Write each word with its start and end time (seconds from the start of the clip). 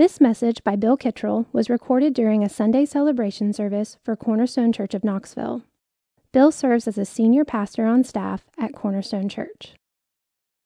This 0.00 0.18
message 0.18 0.64
by 0.64 0.76
Bill 0.76 0.96
Kittrell 0.96 1.44
was 1.52 1.68
recorded 1.68 2.14
during 2.14 2.42
a 2.42 2.48
Sunday 2.48 2.86
celebration 2.86 3.52
service 3.52 3.98
for 4.02 4.16
Cornerstone 4.16 4.72
Church 4.72 4.94
of 4.94 5.04
Knoxville. 5.04 5.62
Bill 6.32 6.50
serves 6.50 6.88
as 6.88 6.96
a 6.96 7.04
senior 7.04 7.44
pastor 7.44 7.84
on 7.84 8.02
staff 8.02 8.46
at 8.58 8.72
Cornerstone 8.72 9.28
Church. 9.28 9.74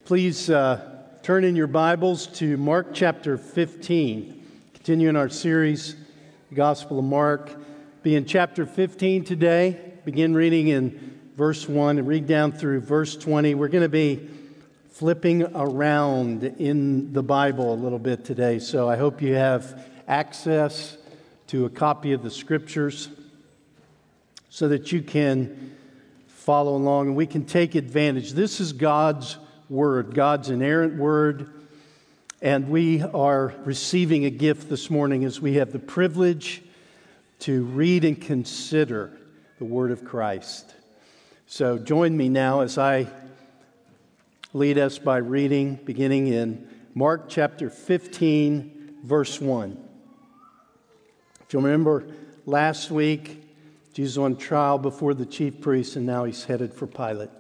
Please 0.05 0.49
uh, 0.51 1.03
turn 1.25 1.43
in 1.43 1.57
your 1.57 1.67
Bibles 1.67 2.29
to 2.29 2.57
Mark 2.57 2.95
chapter 2.95 3.37
15. 3.37 4.47
Continuing 4.73 5.17
our 5.17 5.29
series, 5.29 5.97
the 6.51 6.55
Gospel 6.55 7.01
of 7.01 7.05
Mark. 7.05 7.57
Be 8.05 8.15
in 8.15 8.27
chapter 8.27 8.65
15 8.65 9.25
today. 9.25 9.95
Begin 10.05 10.33
reading 10.33 10.69
in 10.69 11.19
verse 11.35 11.69
1 11.69 11.99
and 11.99 12.07
read 12.07 12.29
down 12.29 12.53
through 12.53 12.83
verse 12.83 13.17
20. 13.17 13.57
We're 13.57 13.67
going 13.67 13.83
to 13.83 13.89
be 13.89 14.29
flipping 14.95 15.43
around 15.43 16.45
in 16.45 17.13
the 17.13 17.23
Bible 17.23 17.75
a 17.75 17.75
little 17.75 17.99
bit 17.99 18.25
today, 18.25 18.61
so 18.61 18.89
I 18.89 18.95
hope 18.97 19.21
you 19.21 19.35
have 19.35 19.85
access 20.07 20.97
to 21.49 21.65
a 21.65 21.69
copy 21.69 22.13
of 22.13 22.23
the 22.23 22.31
scriptures 22.31 23.09
so 24.51 24.69
that 24.69 24.93
you 24.93 25.03
can 25.03 25.75
follow 26.29 26.77
along 26.77 27.09
and 27.09 27.17
we 27.17 27.27
can 27.27 27.45
take 27.45 27.75
advantage. 27.75 28.35
This 28.35 28.61
is 28.61 28.73
God's 28.73 29.37
word, 29.69 30.15
God's 30.15 30.49
inerrant 30.49 30.95
word, 30.95 31.51
and 32.41 32.69
we 32.69 33.03
are 33.03 33.53
receiving 33.65 34.27
a 34.27 34.31
gift 34.31 34.69
this 34.69 34.91
morning 34.91 35.25
as 35.25 35.41
we 35.41 35.55
have 35.55 35.73
the 35.73 35.81
privilege 35.81 36.63
to 37.41 37.65
read 37.65 38.05
and 38.05 38.21
consider 38.21 39.11
the 39.59 39.65
word 39.65 39.91
of 39.91 40.05
Christ. 40.05 40.73
So 41.49 41.79
join 41.79 42.17
me 42.17 42.29
now 42.29 42.61
as 42.61 42.79
I 42.79 43.09
lead 44.55 44.79
us 44.79 45.01
by 45.01 45.17
reading, 45.17 45.75
beginning 45.85 46.29
in 46.29 46.69
Mark 46.95 47.29
chapter 47.29 47.69
15, 47.69 48.99
verse 49.03 49.41
1. 49.41 49.77
If 51.41 51.53
you 51.53 51.59
remember 51.59 52.07
last 52.47 52.89
week, 52.89 53.43
Jesus 53.95 54.17
on 54.17 54.37
trial 54.37 54.79
before 54.79 55.13
the 55.13 55.27
chief 55.27 55.61
priests, 55.61 55.97
and 55.97 56.07
now 56.07 56.23
he's 56.23 56.45
headed 56.45 56.73
for 56.73 56.87
Pilate. 56.87 57.31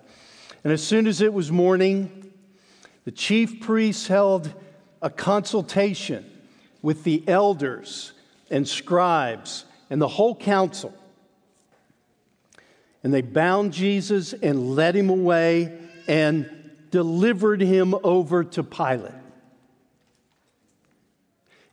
And 0.65 0.73
as 0.73 0.85
soon 0.85 1.07
as 1.07 1.21
it 1.21 1.33
was 1.33 1.53
morning, 1.53 2.33
the 3.05 3.13
chief 3.13 3.61
priests 3.61 4.09
held 4.09 4.53
a 5.01 5.09
consultation 5.09 6.29
with 6.83 7.05
the 7.05 7.23
elders 7.29 8.13
and 8.51 8.67
scribes 8.67 9.67
and 9.89 10.03
the 10.03 10.09
whole 10.09 10.35
council. 10.35 10.93
And 13.05 13.15
they 13.15 13.23
bound 13.23 13.73
Jesus 13.73 14.33
and 14.33 14.75
led 14.75 14.97
him 14.97 15.11
away 15.11 15.79
and 16.09 16.51
delivered 16.95 17.61
him 17.61 17.93
over 18.05 18.45
to 18.45 18.63
Pilate. 18.63 19.11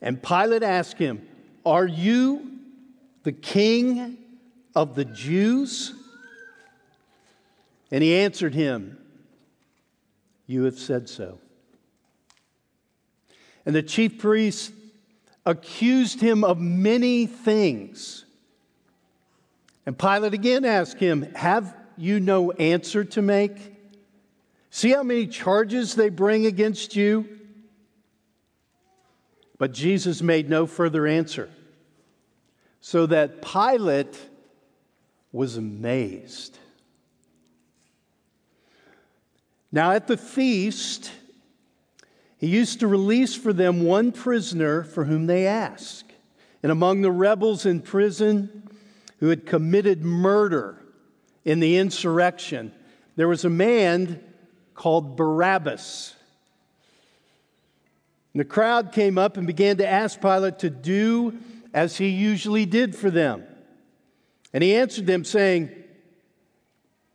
And 0.02 0.20
Pilate 0.20 0.64
asked 0.64 0.98
him, 0.98 1.22
Are 1.64 1.86
you 1.86 2.58
the 3.22 3.32
king 3.32 4.18
of 4.74 4.96
the 4.96 5.06
Jews? 5.06 5.94
And 7.92 8.04
he 8.04 8.16
answered 8.16 8.56
him, 8.56 8.98
You 10.48 10.64
have 10.64 10.80
said 10.80 11.08
so. 11.08 11.38
And 13.64 13.76
the 13.76 13.84
chief 13.84 14.18
priests 14.18 14.72
accused 15.46 16.20
him 16.20 16.44
of 16.44 16.60
many 16.60 17.28
things. 17.28 18.26
And 19.86 19.96
Pilate 19.96 20.34
again 20.34 20.66
asked 20.66 20.98
him, 20.98 21.32
Have 21.36 21.76
you 21.96 22.20
no 22.20 22.50
answer 22.54 23.04
to 23.04 23.22
make? 23.22 23.71
See 24.74 24.92
how 24.92 25.04
many 25.04 25.28
charges 25.28 25.96
they 25.96 26.08
bring 26.10 26.46
against 26.46 26.96
you? 26.96 27.28
But 29.58 29.74
Jesus 29.74 30.22
made 30.22 30.50
no 30.50 30.66
further 30.66 31.06
answer, 31.06 31.50
so 32.80 33.06
that 33.06 33.42
Pilate 33.44 34.18
was 35.32 35.58
amazed. 35.58 36.58
Now, 39.74 39.92
at 39.92 40.08
the 40.08 40.18
feast, 40.18 41.12
he 42.38 42.48
used 42.48 42.80
to 42.80 42.88
release 42.88 43.36
for 43.36 43.54
them 43.54 43.84
one 43.84 44.12
prisoner 44.12 44.84
for 44.84 45.04
whom 45.06 45.28
they 45.28 45.46
asked. 45.46 46.12
And 46.64 46.72
among 46.72 47.02
the 47.02 47.12
rebels 47.12 47.66
in 47.66 47.81
prison 47.81 48.70
who 49.20 49.30
had 49.30 49.46
committed 49.46 50.04
murder 50.04 50.81
in 51.46 51.60
the 51.60 51.78
insurrection, 51.78 52.72
there 53.16 53.28
was 53.28 53.46
a 53.46 53.50
man 53.50 54.22
called 54.74 55.16
Barabbas. 55.16 56.16
And 58.34 58.40
the 58.40 58.46
crowd 58.46 58.92
came 58.92 59.18
up 59.18 59.38
and 59.38 59.46
began 59.46 59.78
to 59.78 59.88
ask 59.88 60.20
Pilate 60.22 60.59
to 60.59 60.70
do 60.70 61.38
as 61.74 61.98
he 61.98 62.09
usually 62.09 62.66
did 62.66 62.96
for 62.96 63.10
them. 63.10 63.44
And 64.54 64.64
he 64.64 64.76
answered 64.76 65.06
them, 65.06 65.24
saying, 65.24 65.72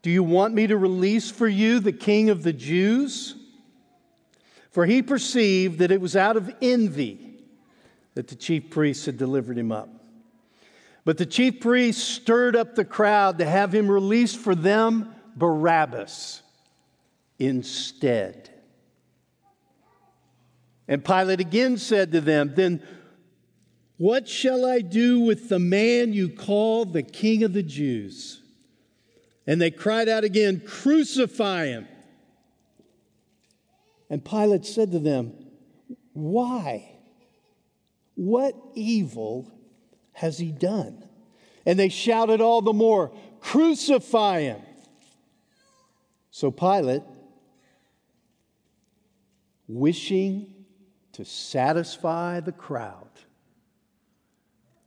Do 0.03 0.11
you 0.11 0.23
want 0.23 0.55
me 0.55 0.67
to 0.67 0.77
release 0.77 1.31
for 1.31 1.49
you 1.49 1.81
the 1.81 1.93
king 1.93 2.31
of 2.31 2.43
the 2.43 2.53
Jews? 2.53 3.35
For 4.71 4.85
he 4.85 5.03
perceived 5.03 5.79
that 5.79 5.91
it 5.91 6.01
was 6.01 6.17
out 6.17 6.37
of 6.37 6.55
envy 6.61 7.35
that 8.15 8.29
the 8.29 8.35
chief 8.35 8.71
priests 8.71 9.07
had 9.07 9.17
delivered 9.17 9.59
him 9.59 9.73
up. 9.73 9.89
But 11.05 11.19
the 11.19 11.27
chief 11.27 11.61
priests 11.61 12.03
stirred 12.03 12.57
up 12.57 12.75
the 12.75 12.85
crowd 12.85 13.39
to 13.39 13.47
have 13.47 13.75
him 13.75 13.91
released 13.91 14.39
for 14.39 14.55
them 14.55 15.15
Barabbas 15.37 16.43
instead. 17.39 18.51
And 20.89 21.05
Pilate 21.05 21.41
again 21.41 21.79
said 21.79 22.13
to 22.13 22.21
them, 22.21 22.53
Then 22.55 22.83
what 23.99 24.29
shall 24.29 24.65
I 24.65 24.81
do 24.81 25.21
with 25.21 25.49
the 25.49 25.59
man 25.59 26.13
you 26.13 26.29
call 26.29 26.85
the 26.85 27.03
king 27.03 27.43
of 27.43 27.53
the 27.53 27.63
Jews? 27.63 28.43
And 29.47 29.61
they 29.61 29.71
cried 29.71 30.09
out 30.09 30.25
again, 30.25 30.61
Crucify 30.65 31.67
him. 31.67 31.89
And 34.11 34.25
Pilate 34.25 34.67
said 34.67 34.93
to 34.93 34.99
them, 34.99 35.33
Why? 36.13 36.91
What 38.15 38.55
evil 38.75 39.51
has 40.13 40.39
he 40.39 40.53
done? 40.53 41.05
And 41.65 41.79
they 41.79 41.89
shouted 41.89 42.41
all 42.41 42.63
the 42.63 42.73
more, 42.73 43.13
Crucify 43.41 44.41
him. 44.41 44.61
So 46.31 46.51
Pilate 46.51 47.03
wishing 49.69 50.53
to 51.13 51.25
satisfy 51.25 52.41
the 52.41 52.53
crowd, 52.53 53.09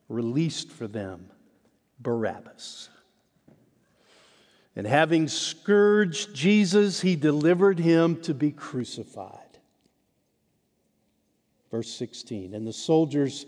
released 0.07 0.72
for 0.72 0.88
them 0.88 1.29
Barabbas. 2.00 2.90
And 4.75 4.88
having 4.88 5.28
scourged 5.28 6.34
Jesus, 6.34 7.01
he 7.01 7.16
delivered 7.16 7.79
him 7.79 8.22
to 8.22 8.34
be 8.34 8.51
crucified. 8.51 9.40
Verse 11.72 11.91
16 11.91 12.53
And 12.53 12.66
the 12.66 12.73
soldiers 12.73 13.46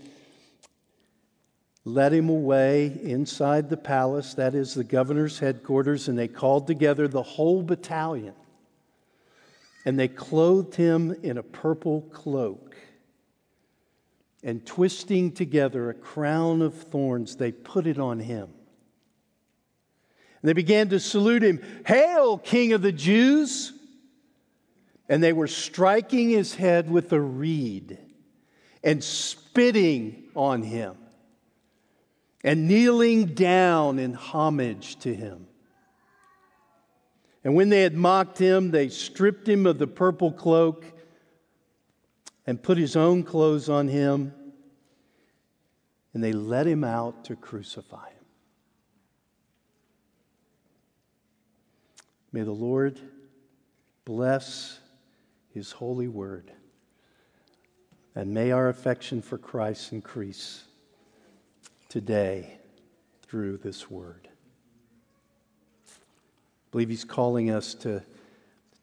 led 1.86 2.14
him 2.14 2.30
away 2.30 3.00
inside 3.04 3.70
the 3.70 3.78
palace, 3.78 4.34
that 4.36 4.54
is 4.54 4.74
the 4.74 4.84
governor's 4.84 5.40
headquarters, 5.40 6.08
and 6.08 6.18
they 6.18 6.28
called 6.28 6.68
together 6.68 7.08
the 7.08 7.24
whole 7.24 7.64
battalion 7.64 8.36
and 9.86 10.00
they 10.00 10.08
clothed 10.08 10.76
him 10.76 11.16
in 11.24 11.38
a 11.38 11.44
purple 11.44 12.02
cloak. 12.12 12.76
And 14.44 14.66
twisting 14.66 15.32
together 15.32 15.90
a 15.90 15.94
crown 15.94 16.62
of 16.62 16.74
thorns, 16.74 17.36
they 17.36 17.52
put 17.52 17.86
it 17.86 18.00
on 18.00 18.20
him. 18.20 18.50
And 20.42 20.50
they 20.50 20.54
began 20.54 20.90
to 20.90 21.00
salute 21.00 21.44
him 21.44 21.62
Hail, 21.86 22.38
King 22.38 22.74
of 22.74 22.82
the 22.82 22.92
Jews! 22.92 23.74
And 25.08 25.22
they 25.22 25.34
were 25.34 25.48
striking 25.48 26.30
his 26.30 26.56
head 26.56 26.90
with 26.90 27.12
a 27.12 27.20
reed 27.20 27.98
and 28.84 29.04
spitting 29.04 30.24
on 30.36 30.64
him 30.64 30.96
and 32.44 32.68
kneeling 32.68 33.28
down 33.28 34.00
in 34.00 34.14
homage 34.14 34.98
to 35.00 35.14
him. 35.14 35.48
And 37.44 37.56
when 37.56 37.70
they 37.70 37.82
had 37.82 37.96
mocked 37.96 38.38
him, 38.38 38.72
they 38.72 38.90
stripped 38.90 39.48
him 39.48 39.66
of 39.66 39.80
the 39.80 39.88
purple 39.88 40.32
cloak 40.32 40.86
and 42.46 42.62
put 42.62 42.78
his 42.78 42.96
own 42.96 43.24
clothes 43.24 43.70
on 43.70 43.88
him, 43.88 44.34
and 46.14 46.24
they 46.24 46.34
led 46.34 46.68
him 46.68 46.84
out 46.84 47.26
to 47.26 47.36
crucify 47.36 48.10
him. 48.10 48.26
May 52.32 52.42
the 52.42 52.52
Lord 52.52 53.00
bless 54.06 54.80
his 55.54 55.72
holy 55.72 56.08
word, 56.08 56.52
and 58.16 58.34
may 58.34 58.52
our 58.52 58.70
affection 58.70 59.22
for 59.22 59.38
Christ 59.38 59.94
increase 59.94 60.64
today 61.90 62.58
through 63.24 63.58
this 63.58 63.90
word 63.90 64.31
believe 66.72 66.90
He's 66.90 67.04
calling 67.04 67.52
us 67.52 67.74
to, 67.76 68.02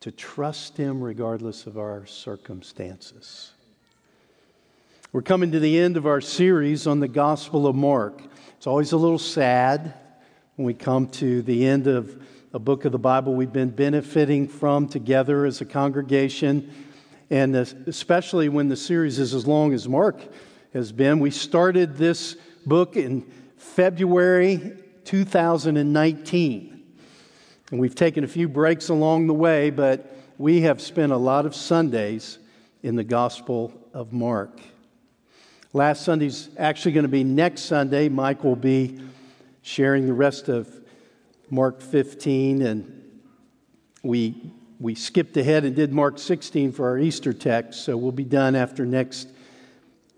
to 0.00 0.12
trust 0.12 0.76
Him 0.76 1.00
regardless 1.00 1.67
of 1.67 1.79
our 1.79 2.06
circumstances. 2.06 3.52
We're 5.11 5.23
coming 5.23 5.52
to 5.52 5.61
the 5.61 5.79
end 5.79 5.96
of 5.96 6.06
our 6.06 6.20
series 6.20 6.87
on 6.87 7.00
the 7.00 7.08
Gospel 7.08 7.67
of 7.67 7.75
Mark. 7.75 8.20
It's 8.58 8.67
always 8.67 8.93
a 8.93 8.99
little 8.99 9.19
sad 9.19 9.94
when 10.56 10.67
we 10.67 10.75
come 10.75 11.08
to 11.08 11.40
the 11.43 11.67
end 11.67 11.87
of 11.87 12.23
a 12.52 12.58
book 12.58 12.85
of 12.85 12.93
the 12.93 12.99
Bible 12.99 13.35
we've 13.35 13.52
been 13.52 13.70
benefiting 13.70 14.49
from 14.49 14.88
together 14.88 15.46
as 15.46 15.61
a 15.61 15.64
congregation, 15.64 16.70
and 17.31 17.56
especially 17.56 18.49
when 18.49 18.69
the 18.69 18.76
series 18.76 19.19
is 19.19 19.32
as 19.32 19.46
long 19.46 19.73
as 19.73 19.88
Mark 19.88 20.20
has 20.75 20.93
been. 20.93 21.20
We 21.20 21.31
started 21.31 21.96
this 21.96 22.37
book 22.67 22.96
in 22.96 23.23
February 23.56 24.76
2019, 25.05 26.78
and 27.70 27.79
we've 27.79 27.94
taken 27.94 28.25
a 28.25 28.29
few 28.29 28.49
breaks 28.49 28.88
along 28.88 29.26
the 29.26 29.35
way, 29.35 29.70
but 29.70 30.17
we 30.38 30.62
have 30.62 30.81
spent 30.81 31.12
a 31.12 31.17
lot 31.17 31.44
of 31.44 31.55
Sundays 31.55 32.38
in 32.82 32.97
the 32.97 33.05
Gospel 33.05 33.73
of 33.93 34.12
Mark. 34.12 34.59
Last 35.75 36.03
Sunday's 36.03 36.49
actually 36.56 36.93
going 36.93 37.05
to 37.05 37.11
be 37.11 37.25
next 37.25 37.62
Sunday. 37.62 38.09
Mike 38.09 38.43
will 38.43 38.56
be 38.56 39.00
sharing 39.61 40.06
the 40.06 40.15
rest 40.15 40.49
of 40.49 40.69
Mark 41.50 41.82
15, 41.82 42.62
and 42.62 43.20
we, 44.03 44.50
we 44.81 44.94
skipped 44.94 45.37
ahead 45.37 45.64
and 45.64 45.76
did 45.76 45.93
Mark 45.93 46.19
16 46.19 46.73
for 46.73 46.88
our 46.88 46.99
Easter 46.99 47.35
text, 47.35 47.85
so 47.85 47.99
we'll 47.99 48.12
be 48.12 48.25
done 48.25 48.56
after 48.56 48.87
next 48.87 49.29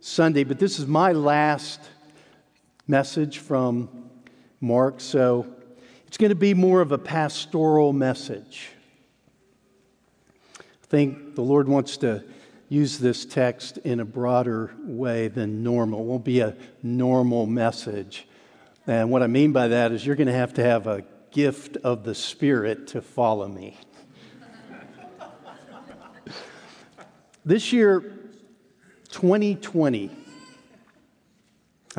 Sunday. 0.01 0.45
But 0.45 0.61
this 0.61 0.79
is 0.79 0.87
my 0.87 1.11
last 1.11 1.81
message 2.87 3.39
from 3.39 4.09
Mark, 4.61 5.01
so 5.01 5.53
it's 6.11 6.17
going 6.17 6.31
to 6.31 6.35
be 6.35 6.55
more 6.55 6.81
of 6.81 6.91
a 6.91 6.99
pastoral 6.99 7.93
message. 7.93 8.71
I 10.59 10.87
think 10.89 11.37
the 11.37 11.43
Lord 11.43 11.69
wants 11.69 11.99
to 11.99 12.25
use 12.69 12.99
this 12.99 13.25
text 13.25 13.79
in 13.79 14.01
a 14.01 14.05
broader 14.05 14.75
way 14.81 15.29
than 15.29 15.63
normal. 15.63 16.01
It 16.01 16.07
won't 16.07 16.25
be 16.25 16.41
a 16.41 16.57
normal 16.83 17.47
message. 17.47 18.27
And 18.89 19.13
what 19.13 19.23
I 19.23 19.29
mean 19.29 19.53
by 19.53 19.69
that 19.69 19.93
is 19.93 20.05
you're 20.05 20.17
going 20.17 20.27
to 20.27 20.33
have 20.33 20.55
to 20.55 20.65
have 20.65 20.89
a 20.89 21.05
gift 21.31 21.77
of 21.77 22.03
the 22.03 22.17
Spirit 22.17 22.89
to 22.89 23.03
follow 23.03 23.47
me. 23.47 23.79
this 27.45 27.73
year, 27.73 28.01
2020, 29.11 30.11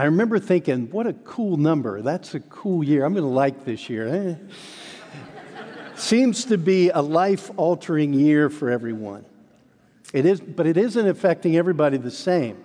I 0.02 0.06
remember 0.06 0.40
thinking, 0.40 0.90
what 0.90 1.06
a 1.06 1.14
cool 1.14 1.58
number. 1.58 2.02
That's 2.02 2.34
a 2.34 2.40
cool 2.40 2.84
year. 2.84 3.06
I'm 3.06 3.14
going 3.14 3.24
to 3.24 3.30
like 3.30 3.66
this 3.66 3.88
year. 3.88 4.08
Eh? 4.08 4.36
Seems 5.96 6.46
to 6.46 6.58
be 6.58 6.90
a 6.90 7.02
life 7.04 7.52
altering 7.56 8.12
year 8.12 8.50
for 8.50 8.72
everyone. 8.72 9.24
It 10.12 10.26
is, 10.26 10.42
but 10.42 10.66
it 10.66 10.76
isn't 10.76 11.08
affecting 11.08 11.56
everybody 11.56 11.98
the 11.98 12.10
same. 12.10 12.58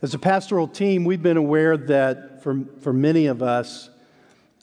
As 0.00 0.14
a 0.14 0.18
pastoral 0.18 0.66
team, 0.66 1.04
we've 1.04 1.22
been 1.22 1.36
aware 1.36 1.76
that 1.76 2.42
for, 2.42 2.64
for 2.80 2.94
many 2.94 3.26
of 3.26 3.42
us, 3.42 3.90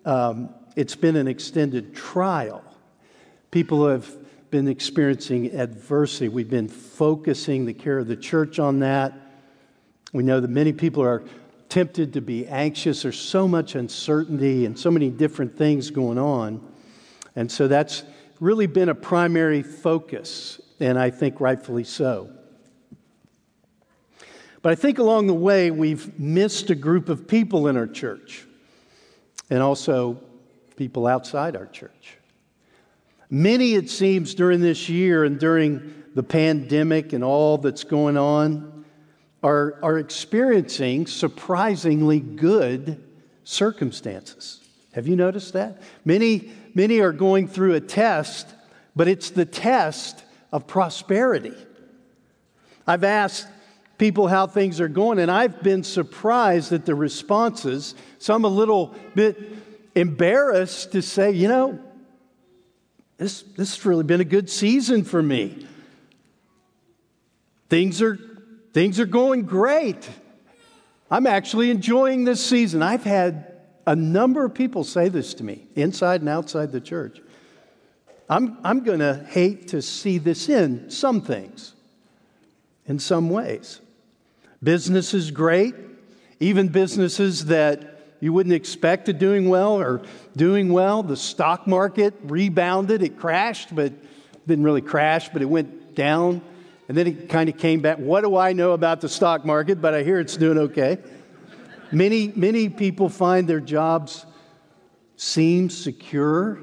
um, 0.03 0.49
it's 0.75 0.95
been 0.95 1.17
an 1.17 1.27
extended 1.27 1.93
trial. 1.95 2.63
People 3.51 3.87
have 3.87 4.09
been 4.49 4.67
experiencing 4.67 5.55
adversity. 5.55 6.29
We've 6.29 6.49
been 6.49 6.67
focusing 6.67 7.67
the 7.67 7.75
care 7.75 7.99
of 7.99 8.07
the 8.07 8.17
church 8.17 8.57
on 8.57 8.79
that. 8.79 9.13
We 10.13 10.23
know 10.23 10.39
that 10.39 10.49
many 10.49 10.73
people 10.73 11.03
are 11.03 11.23
tempted 11.69 12.13
to 12.13 12.21
be 12.21 12.47
anxious. 12.47 13.03
There's 13.03 13.19
so 13.19 13.47
much 13.47 13.75
uncertainty 13.75 14.65
and 14.65 14.77
so 14.77 14.89
many 14.89 15.09
different 15.09 15.57
things 15.57 15.89
going 15.89 16.17
on. 16.17 16.65
And 17.35 17.51
so 17.51 17.67
that's 17.67 18.03
really 18.39 18.67
been 18.67 18.89
a 18.89 18.95
primary 18.95 19.63
focus 19.63 20.61
and 20.79 20.97
I 20.97 21.09
think 21.09 21.41
rightfully 21.41 21.83
so. 21.83 22.29
But 24.61 24.71
I 24.71 24.75
think 24.75 24.99
along 24.99 25.27
the 25.27 25.33
way, 25.33 25.71
we've 25.71 26.19
missed 26.19 26.69
a 26.69 26.75
group 26.75 27.09
of 27.09 27.27
people 27.27 27.67
in 27.67 27.77
our 27.77 27.87
church 27.87 28.45
and 29.49 29.61
also 29.61 30.21
people 30.75 31.07
outside 31.07 31.55
our 31.55 31.67
church. 31.67 32.17
Many, 33.29 33.73
it 33.73 33.89
seems, 33.89 34.35
during 34.35 34.61
this 34.61 34.89
year 34.89 35.23
and 35.23 35.39
during 35.39 36.03
the 36.15 36.23
pandemic 36.23 37.13
and 37.13 37.23
all 37.23 37.57
that's 37.57 37.83
going 37.83 38.17
on, 38.17 38.76
are, 39.43 39.77
are 39.81 39.97
experiencing 39.97 41.07
surprisingly 41.07 42.19
good 42.19 43.03
circumstances. 43.43 44.61
Have 44.93 45.07
you 45.07 45.15
noticed 45.15 45.53
that? 45.53 45.81
Many, 46.05 46.51
many 46.73 46.99
are 46.99 47.11
going 47.11 47.47
through 47.47 47.75
a 47.75 47.79
test, 47.79 48.47
but 48.95 49.07
it's 49.07 49.29
the 49.29 49.45
test 49.45 50.23
of 50.51 50.65
prosperity. 50.65 51.53
I've 52.87 53.03
asked 53.03 53.47
people 53.97 54.27
how 54.27 54.47
things 54.47 54.79
are 54.79 54.87
going, 54.87 55.19
and 55.19 55.29
I've 55.29 55.61
been 55.61 55.83
surprised 55.83 56.71
at 56.71 56.85
the 56.85 56.95
responses. 56.95 57.95
Some 58.19 58.45
a 58.45 58.49
little 58.49 58.95
bit 59.13 59.37
embarrassed 59.95 60.91
to 60.93 61.01
say, 61.01 61.31
you 61.31 61.47
know, 61.47 61.79
this, 63.17 63.41
this 63.41 63.75
has 63.75 63.85
really 63.85 64.03
been 64.03 64.21
a 64.21 64.25
good 64.25 64.49
season 64.49 65.03
for 65.03 65.21
me. 65.21 65.65
Things 67.69 68.01
are, 68.01 68.19
things 68.73 68.99
are 68.99 69.05
going 69.05 69.43
great. 69.43 70.09
I'm 71.09 71.27
actually 71.27 71.71
enjoying 71.71 72.25
this 72.25 72.45
season. 72.45 72.83
I've 72.83 73.03
had 73.03 73.53
a 73.85 73.95
number 73.95 74.43
of 74.43 74.53
people 74.53 74.83
say 74.83 75.09
this 75.09 75.33
to 75.35 75.43
me, 75.43 75.67
inside 75.75 76.21
and 76.21 76.29
outside 76.29 76.71
the 76.71 76.81
church. 76.81 77.21
I'm, 78.29 78.57
I'm 78.63 78.83
going 78.83 78.99
to 78.99 79.25
hate 79.29 79.69
to 79.69 79.81
see 79.81 80.17
this 80.17 80.49
in 80.49 80.89
some 80.89 81.21
things, 81.21 81.73
in 82.85 82.99
some 82.99 83.29
ways. 83.29 83.79
Business 84.61 85.13
is 85.13 85.31
great, 85.31 85.75
even 86.39 86.67
businesses 86.67 87.45
that 87.45 88.15
you 88.19 88.33
wouldn't 88.33 88.53
expect 88.53 89.05
to 89.05 89.13
doing 89.13 89.47
well 89.47 89.79
are 89.79 90.01
doing 90.35 90.73
well. 90.73 91.03
The 91.03 91.15
stock 91.15 91.67
market 91.67 92.13
rebounded, 92.23 93.01
it 93.01 93.17
crashed, 93.17 93.73
but 93.73 93.93
didn't 94.45 94.65
really 94.65 94.81
crash, 94.81 95.29
but 95.29 95.41
it 95.41 95.45
went 95.45 95.95
down. 95.95 96.41
And 96.87 96.95
then 96.95 97.05
he 97.05 97.13
kind 97.13 97.49
of 97.49 97.57
came 97.57 97.81
back. 97.81 97.97
What 97.97 98.21
do 98.21 98.37
I 98.37 98.53
know 98.53 98.71
about 98.71 99.01
the 99.01 99.09
stock 99.09 99.45
market? 99.45 99.81
But 99.81 99.93
I 99.93 100.03
hear 100.03 100.19
it's 100.19 100.37
doing 100.37 100.57
okay. 100.57 100.97
many, 101.91 102.31
many 102.35 102.69
people 102.69 103.09
find 103.09 103.47
their 103.47 103.59
jobs 103.59 104.25
seem 105.15 105.69
secure 105.69 106.59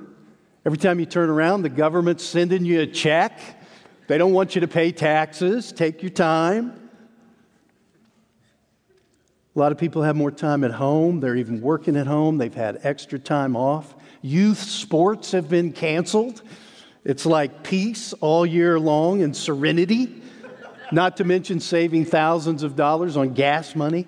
Every 0.67 0.79
time 0.79 0.99
you 0.99 1.05
turn 1.05 1.29
around, 1.29 1.61
the 1.61 1.69
government's 1.69 2.25
sending 2.25 2.65
you 2.65 2.81
a 2.81 2.87
check. 2.87 3.39
They 4.07 4.17
don't 4.17 4.33
want 4.33 4.55
you 4.55 4.63
to 4.63 4.69
pay 4.69 4.93
taxes. 4.93 5.73
Take 5.73 6.03
your 6.03 6.11
time. 6.11 6.91
A 9.55 9.59
lot 9.59 9.73
of 9.73 9.79
people 9.79 10.03
have 10.03 10.17
more 10.17 10.31
time 10.31 10.65
at 10.65 10.71
home. 10.71 11.21
They're 11.21 11.37
even 11.37 11.61
working 11.61 11.97
at 11.97 12.07
home. 12.07 12.39
They've 12.39 12.55
had 12.55 12.81
extra 12.83 13.19
time 13.19 13.57
off. 13.57 13.95
Youth 14.23 14.59
sports 14.59 15.33
have 15.33 15.51
been 15.51 15.71
canceled. 15.71 16.41
It's 17.05 17.27
like 17.27 17.63
peace 17.63 18.15
all 18.15 18.47
year 18.47 18.81
long 18.81 19.23
and 19.23 19.37
serenity, 19.37 20.23
not 20.91 21.19
to 21.19 21.25
mention 21.25 21.61
saving 21.61 22.07
thousands 22.07 22.63
of 22.63 22.77
dollars 22.77 23.17
on 23.17 23.35
gas 23.35 23.77
money. 23.77 24.07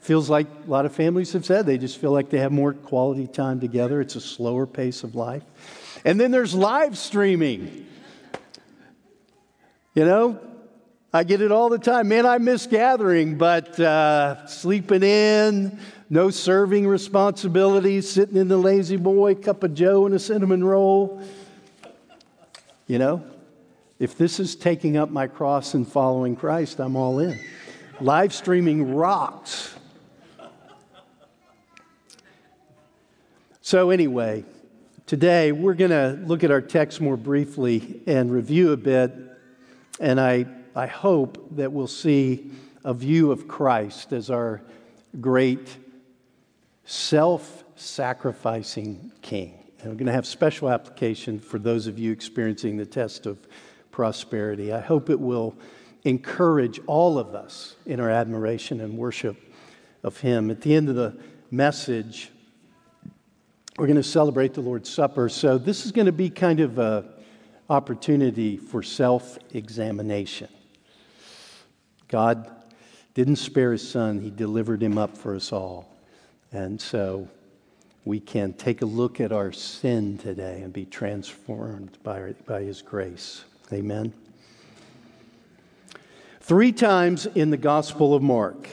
Feels 0.00 0.28
like 0.28 0.46
a 0.66 0.70
lot 0.70 0.84
of 0.84 0.94
families 0.94 1.32
have 1.32 1.46
said 1.46 1.64
they 1.64 1.78
just 1.78 1.98
feel 1.98 2.12
like 2.12 2.28
they 2.28 2.40
have 2.40 2.52
more 2.52 2.72
quality 2.74 3.26
time 3.26 3.60
together. 3.60 4.00
It's 4.00 4.16
a 4.16 4.20
slower 4.20 4.66
pace 4.66 5.04
of 5.04 5.14
life. 5.14 5.44
And 6.04 6.20
then 6.20 6.32
there's 6.32 6.54
live 6.54 6.98
streaming. 6.98 7.86
You 9.94 10.04
know, 10.04 10.40
I 11.12 11.24
get 11.24 11.40
it 11.40 11.52
all 11.52 11.68
the 11.68 11.78
time. 11.78 12.08
Man, 12.08 12.26
I 12.26 12.38
miss 12.38 12.66
gathering, 12.66 13.38
but 13.38 13.78
uh, 13.78 14.46
sleeping 14.46 15.02
in, 15.02 15.78
no 16.10 16.30
serving 16.30 16.86
responsibilities, 16.86 18.10
sitting 18.10 18.36
in 18.36 18.48
the 18.48 18.56
lazy 18.56 18.96
boy, 18.96 19.34
cup 19.36 19.62
of 19.62 19.72
joe 19.72 20.04
and 20.04 20.14
a 20.14 20.18
cinnamon 20.18 20.64
roll. 20.64 21.22
You 22.86 22.98
know, 22.98 23.24
if 23.98 24.18
this 24.18 24.40
is 24.40 24.56
taking 24.56 24.96
up 24.96 25.10
my 25.10 25.28
cross 25.28 25.74
and 25.74 25.86
following 25.86 26.34
Christ, 26.34 26.80
I'm 26.80 26.96
all 26.96 27.20
in. 27.20 27.38
Live 28.00 28.34
streaming 28.34 28.94
rocks. 28.94 29.76
So, 33.60 33.90
anyway, 33.90 34.44
today 35.06 35.52
we're 35.52 35.74
going 35.74 35.92
to 35.92 36.20
look 36.26 36.42
at 36.42 36.50
our 36.50 36.60
text 36.60 37.00
more 37.00 37.16
briefly 37.16 38.02
and 38.08 38.32
review 38.32 38.72
a 38.72 38.76
bit. 38.76 39.12
And 40.00 40.20
I, 40.20 40.46
I 40.74 40.88
hope 40.88 41.54
that 41.56 41.72
we'll 41.72 41.86
see 41.86 42.50
a 42.84 42.92
view 42.92 43.30
of 43.30 43.46
Christ 43.46 44.12
as 44.12 44.30
our 44.30 44.60
great 45.20 45.76
self 46.84 47.62
sacrificing 47.76 49.12
King. 49.22 49.61
And 49.82 49.90
we're 49.90 49.96
going 49.96 50.06
to 50.06 50.12
have 50.12 50.26
special 50.26 50.70
application 50.70 51.40
for 51.40 51.58
those 51.58 51.88
of 51.88 51.98
you 51.98 52.12
experiencing 52.12 52.76
the 52.76 52.86
test 52.86 53.26
of 53.26 53.36
prosperity. 53.90 54.72
I 54.72 54.78
hope 54.78 55.10
it 55.10 55.18
will 55.18 55.56
encourage 56.04 56.78
all 56.86 57.18
of 57.18 57.34
us 57.34 57.74
in 57.84 57.98
our 57.98 58.08
admiration 58.08 58.80
and 58.80 58.96
worship 58.96 59.36
of 60.04 60.20
Him. 60.20 60.52
At 60.52 60.60
the 60.60 60.72
end 60.72 60.88
of 60.88 60.94
the 60.94 61.18
message, 61.50 62.30
we're 63.76 63.88
going 63.88 63.96
to 63.96 64.04
celebrate 64.04 64.54
the 64.54 64.60
Lord's 64.60 64.88
Supper. 64.88 65.28
So 65.28 65.58
this 65.58 65.84
is 65.84 65.90
going 65.90 66.06
to 66.06 66.12
be 66.12 66.30
kind 66.30 66.60
of 66.60 66.78
an 66.78 67.04
opportunity 67.68 68.58
for 68.58 68.84
self 68.84 69.36
examination. 69.52 70.48
God 72.06 72.48
didn't 73.14 73.36
spare 73.36 73.72
his 73.72 73.86
son, 73.86 74.20
he 74.20 74.30
delivered 74.30 74.80
him 74.80 74.96
up 74.96 75.16
for 75.16 75.34
us 75.34 75.52
all. 75.52 75.92
And 76.52 76.80
so 76.80 77.28
we 78.04 78.18
can 78.18 78.52
take 78.54 78.82
a 78.82 78.86
look 78.86 79.20
at 79.20 79.32
our 79.32 79.52
sin 79.52 80.18
today 80.18 80.62
and 80.62 80.72
be 80.72 80.84
transformed 80.84 81.98
by, 82.02 82.34
by 82.46 82.62
his 82.62 82.82
grace. 82.82 83.44
Amen. 83.72 84.12
Three 86.40 86.72
times 86.72 87.26
in 87.26 87.50
the 87.50 87.56
Gospel 87.56 88.14
of 88.14 88.22
Mark, 88.22 88.68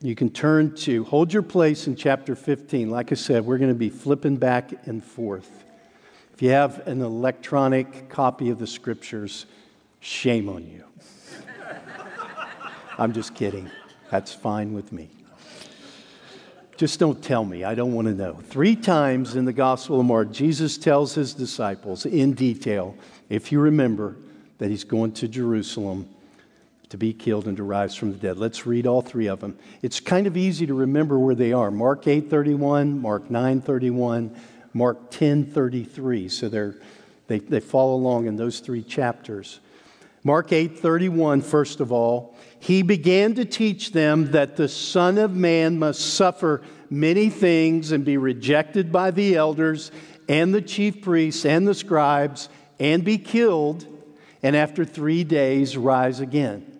you 0.00 0.14
can 0.14 0.30
turn 0.30 0.74
to, 0.76 1.04
hold 1.04 1.32
your 1.32 1.42
place 1.42 1.86
in 1.86 1.96
chapter 1.96 2.34
15. 2.34 2.88
Like 2.88 3.12
I 3.12 3.16
said, 3.16 3.44
we're 3.44 3.58
going 3.58 3.70
to 3.70 3.74
be 3.74 3.90
flipping 3.90 4.36
back 4.36 4.72
and 4.86 5.04
forth. 5.04 5.64
If 6.32 6.40
you 6.40 6.50
have 6.50 6.86
an 6.86 7.02
electronic 7.02 8.08
copy 8.08 8.48
of 8.48 8.58
the 8.58 8.66
scriptures, 8.66 9.44
shame 10.00 10.48
on 10.48 10.66
you. 10.66 10.84
I'm 12.98 13.12
just 13.12 13.34
kidding. 13.34 13.68
That's 14.10 14.32
fine 14.32 14.72
with 14.72 14.92
me. 14.92 15.10
Just 16.78 17.00
don't 17.00 17.20
tell 17.20 17.44
me. 17.44 17.64
I 17.64 17.74
don't 17.74 17.92
want 17.92 18.06
to 18.06 18.14
know. 18.14 18.34
Three 18.34 18.76
times 18.76 19.34
in 19.34 19.44
the 19.44 19.52
Gospel 19.52 19.98
of 19.98 20.06
Mark, 20.06 20.30
Jesus 20.30 20.78
tells 20.78 21.12
his 21.12 21.34
disciples 21.34 22.06
in 22.06 22.34
detail, 22.34 22.96
if 23.28 23.50
you 23.50 23.58
remember, 23.58 24.14
that 24.58 24.70
he's 24.70 24.84
going 24.84 25.10
to 25.14 25.26
Jerusalem 25.26 26.08
to 26.90 26.96
be 26.96 27.12
killed 27.12 27.48
and 27.48 27.56
to 27.56 27.64
rise 27.64 27.96
from 27.96 28.12
the 28.12 28.16
dead. 28.16 28.38
Let's 28.38 28.64
read 28.64 28.86
all 28.86 29.02
three 29.02 29.26
of 29.26 29.40
them. 29.40 29.58
It's 29.82 29.98
kind 29.98 30.28
of 30.28 30.36
easy 30.36 30.66
to 30.68 30.74
remember 30.74 31.18
where 31.18 31.34
they 31.34 31.52
are. 31.52 31.72
Mark 31.72 32.04
8:31, 32.04 33.00
Mark 33.00 33.28
9:31, 33.28 34.30
Mark 34.72 35.10
10:33. 35.10 36.30
So 36.30 36.48
they're, 36.48 36.76
they, 37.26 37.40
they 37.40 37.58
follow 37.58 37.96
along 37.96 38.28
in 38.28 38.36
those 38.36 38.60
three 38.60 38.84
chapters. 38.84 39.58
Mark 40.28 40.50
8:31 40.50 41.42
first 41.42 41.80
of 41.80 41.90
all, 41.90 42.36
he 42.60 42.82
began 42.82 43.32
to 43.36 43.46
teach 43.46 43.92
them 43.92 44.30
that 44.32 44.56
the 44.56 44.68
son 44.68 45.16
of 45.16 45.34
man 45.34 45.78
must 45.78 46.00
suffer 46.00 46.60
many 46.90 47.30
things 47.30 47.92
and 47.92 48.04
be 48.04 48.18
rejected 48.18 48.92
by 48.92 49.10
the 49.10 49.36
elders 49.36 49.90
and 50.28 50.52
the 50.52 50.60
chief 50.60 51.00
priests 51.00 51.46
and 51.46 51.66
the 51.66 51.72
scribes 51.72 52.50
and 52.78 53.04
be 53.04 53.16
killed 53.16 53.86
and 54.42 54.54
after 54.54 54.84
3 54.84 55.24
days 55.24 55.78
rise 55.78 56.20
again. 56.20 56.78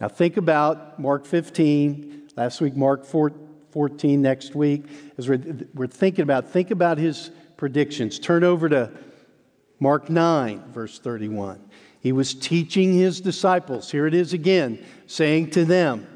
Now, 0.00 0.08
think 0.08 0.38
about 0.38 0.98
Mark 0.98 1.26
15, 1.26 2.30
last 2.38 2.62
week, 2.62 2.74
Mark 2.74 3.04
14, 3.04 4.22
next 4.22 4.54
week. 4.54 4.86
As 5.18 5.28
we're, 5.28 5.44
we're 5.74 5.86
thinking 5.88 6.22
about, 6.22 6.48
think 6.48 6.70
about 6.70 6.96
his 6.96 7.30
predictions. 7.58 8.18
Turn 8.18 8.44
over 8.44 8.66
to 8.70 8.90
Mark 9.78 10.08
9, 10.08 10.62
verse 10.72 10.98
31. 10.98 11.60
He 12.00 12.12
was 12.12 12.34
teaching 12.34 12.94
his 12.94 13.20
disciples. 13.20 13.90
Here 13.90 14.06
it 14.06 14.14
is 14.14 14.32
again, 14.32 14.84
saying 15.06 15.50
to 15.50 15.64
them, 15.64 16.06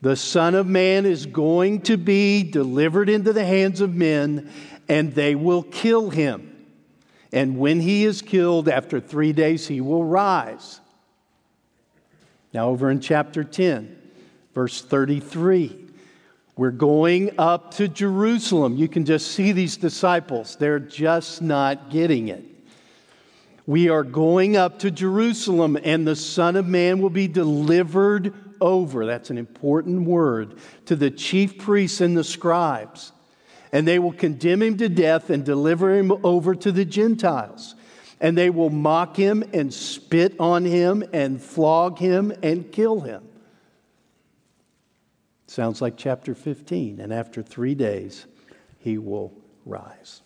The 0.00 0.16
Son 0.16 0.54
of 0.54 0.66
Man 0.66 1.04
is 1.04 1.26
going 1.26 1.82
to 1.82 1.96
be 1.96 2.44
delivered 2.44 3.08
into 3.08 3.32
the 3.32 3.44
hands 3.44 3.80
of 3.80 3.94
men, 3.94 4.50
and 4.88 5.12
they 5.14 5.34
will 5.34 5.64
kill 5.64 6.10
him. 6.10 6.52
And 7.32 7.58
when 7.58 7.80
he 7.80 8.04
is 8.04 8.22
killed, 8.22 8.68
after 8.68 9.00
three 9.00 9.32
days, 9.32 9.66
he 9.66 9.80
will 9.80 10.04
rise. 10.04 10.80
Now, 12.52 12.68
over 12.68 12.88
in 12.88 13.00
chapter 13.00 13.42
10, 13.42 13.94
verse 14.54 14.80
33, 14.80 15.76
we're 16.56 16.70
going 16.70 17.32
up 17.38 17.74
to 17.74 17.88
Jerusalem. 17.88 18.76
You 18.76 18.88
can 18.88 19.04
just 19.04 19.32
see 19.32 19.50
these 19.50 19.76
disciples, 19.76 20.56
they're 20.56 20.78
just 20.78 21.42
not 21.42 21.90
getting 21.90 22.28
it. 22.28 22.55
We 23.66 23.88
are 23.88 24.04
going 24.04 24.56
up 24.56 24.78
to 24.80 24.90
Jerusalem, 24.90 25.76
and 25.82 26.06
the 26.06 26.16
Son 26.16 26.56
of 26.56 26.66
Man 26.66 27.00
will 27.00 27.10
be 27.10 27.28
delivered 27.28 28.32
over. 28.60 29.06
That's 29.06 29.30
an 29.30 29.38
important 29.38 30.06
word 30.06 30.58
to 30.86 30.96
the 30.96 31.10
chief 31.10 31.58
priests 31.58 32.00
and 32.00 32.16
the 32.16 32.24
scribes. 32.24 33.12
And 33.72 33.86
they 33.86 33.98
will 33.98 34.12
condemn 34.12 34.62
him 34.62 34.76
to 34.78 34.88
death 34.88 35.30
and 35.30 35.44
deliver 35.44 35.94
him 35.94 36.12
over 36.24 36.54
to 36.54 36.70
the 36.70 36.84
Gentiles 36.84 37.74
and 38.20 38.36
they 38.36 38.50
will 38.50 38.70
mock 38.70 39.16
him 39.16 39.44
and 39.52 39.72
spit 39.72 40.34
on 40.40 40.64
him 40.64 41.04
and 41.12 41.42
flog 41.42 41.98
him 41.98 42.32
and 42.42 42.70
kill 42.72 43.00
him. 43.00 43.22
Sounds 45.46 45.80
like 45.80 45.96
chapter 45.96 46.34
15. 46.34 47.00
And 47.00 47.12
after 47.12 47.42
three 47.42 47.74
days, 47.74 48.26
he 48.78 48.98
will 48.98 49.32
rise. 49.64 50.22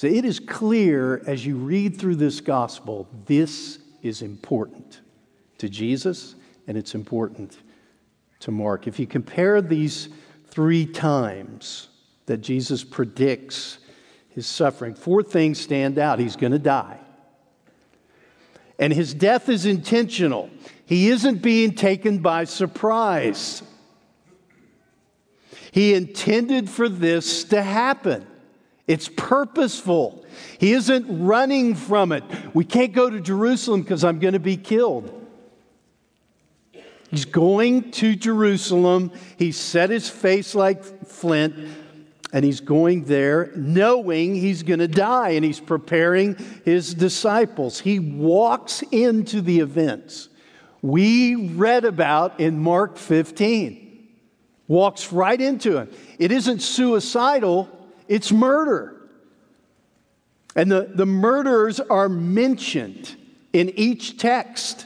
So 0.00 0.06
it 0.06 0.24
is 0.24 0.40
clear 0.40 1.22
as 1.26 1.44
you 1.44 1.56
read 1.56 1.98
through 1.98 2.14
this 2.14 2.40
gospel, 2.40 3.06
this 3.26 3.80
is 4.00 4.22
important 4.22 5.02
to 5.58 5.68
Jesus 5.68 6.36
and 6.66 6.78
it's 6.78 6.94
important 6.94 7.58
to 8.38 8.50
Mark. 8.50 8.86
If 8.86 8.98
you 8.98 9.06
compare 9.06 9.60
these 9.60 10.08
three 10.46 10.86
times 10.86 11.88
that 12.24 12.38
Jesus 12.38 12.82
predicts 12.82 13.76
his 14.30 14.46
suffering. 14.46 14.94
Four 14.94 15.22
things 15.22 15.60
stand 15.60 15.98
out. 15.98 16.18
He's 16.18 16.34
going 16.34 16.52
to 16.52 16.58
die. 16.58 16.96
And 18.78 18.94
his 18.94 19.12
death 19.12 19.50
is 19.50 19.66
intentional. 19.66 20.48
He 20.86 21.10
isn't 21.10 21.42
being 21.42 21.74
taken 21.74 22.20
by 22.20 22.44
surprise. 22.44 23.62
He 25.72 25.92
intended 25.92 26.70
for 26.70 26.88
this 26.88 27.44
to 27.44 27.60
happen. 27.60 28.26
It's 28.90 29.08
purposeful. 29.08 30.24
He 30.58 30.72
isn't 30.72 31.24
running 31.24 31.76
from 31.76 32.10
it. 32.10 32.24
We 32.52 32.64
can't 32.64 32.92
go 32.92 33.08
to 33.08 33.20
Jerusalem 33.20 33.82
because 33.82 34.02
I'm 34.02 34.18
going 34.18 34.34
to 34.34 34.40
be 34.40 34.56
killed. 34.56 35.16
He's 37.08 37.24
going 37.24 37.92
to 37.92 38.16
Jerusalem. 38.16 39.12
He 39.36 39.52
set 39.52 39.90
his 39.90 40.08
face 40.08 40.56
like 40.56 41.06
flint 41.06 41.54
and 42.32 42.44
he's 42.44 42.60
going 42.60 43.04
there 43.04 43.52
knowing 43.54 44.34
he's 44.34 44.62
going 44.62 44.78
to 44.78 44.88
die, 44.88 45.30
and 45.30 45.44
he's 45.44 45.58
preparing 45.58 46.36
his 46.64 46.94
disciples. 46.94 47.80
He 47.80 47.98
walks 47.98 48.82
into 48.92 49.40
the 49.40 49.60
events 49.60 50.28
we 50.82 51.34
read 51.36 51.84
about 51.84 52.40
in 52.40 52.58
Mark 52.58 52.96
15. 52.96 54.08
Walks 54.68 55.12
right 55.12 55.40
into 55.40 55.78
it. 55.78 55.92
It 56.18 56.32
isn't 56.32 56.60
suicidal, 56.60 57.68
it's 58.10 58.32
murder. 58.32 59.00
And 60.56 60.70
the, 60.70 60.90
the 60.92 61.06
murderers 61.06 61.78
are 61.78 62.08
mentioned 62.08 63.16
in 63.52 63.70
each 63.78 64.18
text. 64.18 64.84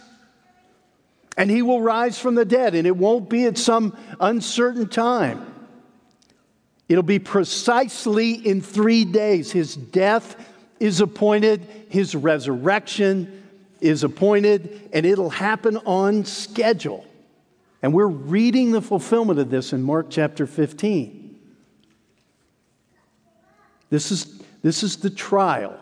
And 1.37 1.51
he 1.51 1.63
will 1.63 1.81
rise 1.81 2.19
from 2.19 2.35
the 2.35 2.45
dead, 2.45 2.75
and 2.75 2.87
it 2.87 2.97
won't 2.97 3.31
be 3.31 3.47
at 3.47 3.57
some 3.57 3.97
uncertain 4.21 4.89
time. 4.89 5.53
It'll 6.87 7.03
be 7.03 7.19
precisely 7.19 8.33
in 8.35 8.61
three 8.61 9.07
days. 9.07 9.51
His 9.51 9.75
death 9.75 10.37
is 10.79 11.01
appointed, 11.01 11.67
his 11.89 12.15
resurrection 12.15 13.43
is 13.81 14.05
appointed, 14.05 14.91
and 14.93 15.07
it'll 15.07 15.31
happen 15.31 15.79
on 15.79 16.27
schedule. 16.27 17.07
And 17.83 17.95
we're 17.95 18.07
reading 18.07 18.73
the 18.73 18.83
fulfillment 18.83 19.39
of 19.39 19.49
this 19.49 19.73
in 19.73 19.83
Mark 19.83 20.09
chapter 20.11 20.47
15. 20.47 21.24
This 23.95 24.11
is, 24.11 24.43
this 24.61 24.83
is 24.83 24.97
the 24.97 25.09
trial 25.09 25.79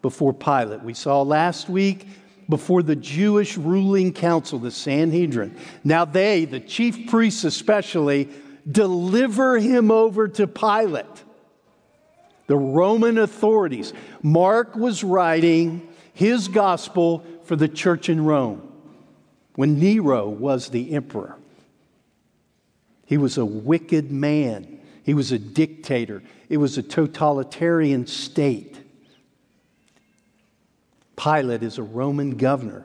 before 0.00 0.32
Pilate. 0.32 0.84
We 0.84 0.94
saw 0.94 1.22
last 1.22 1.68
week 1.68 2.06
before 2.48 2.84
the 2.84 2.94
Jewish 2.94 3.56
ruling 3.56 4.12
council, 4.12 4.60
the 4.60 4.70
Sanhedrin. 4.70 5.56
Now, 5.82 6.04
they, 6.04 6.44
the 6.44 6.60
chief 6.60 7.08
priests 7.10 7.42
especially, 7.42 8.28
deliver 8.70 9.58
him 9.58 9.90
over 9.90 10.28
to 10.28 10.46
Pilate. 10.46 11.04
The 12.46 12.56
Roman 12.56 13.18
authorities. 13.18 13.92
Mark 14.22 14.76
was 14.76 15.02
writing 15.02 15.88
his 16.14 16.46
gospel 16.46 17.24
for 17.42 17.56
the 17.56 17.66
church 17.66 18.08
in 18.08 18.24
Rome 18.24 18.72
when 19.56 19.80
Nero 19.80 20.28
was 20.28 20.68
the 20.68 20.92
emperor. 20.92 21.34
He 23.04 23.18
was 23.18 23.36
a 23.36 23.44
wicked 23.44 24.12
man, 24.12 24.78
he 25.08 25.14
was 25.14 25.32
a 25.32 25.38
dictator, 25.38 26.22
it 26.50 26.58
was 26.58 26.76
a 26.76 26.82
totalitarian 26.82 28.06
state. 28.06 28.78
Pilate 31.16 31.62
is 31.62 31.78
a 31.78 31.82
Roman 31.82 32.36
governor. 32.36 32.84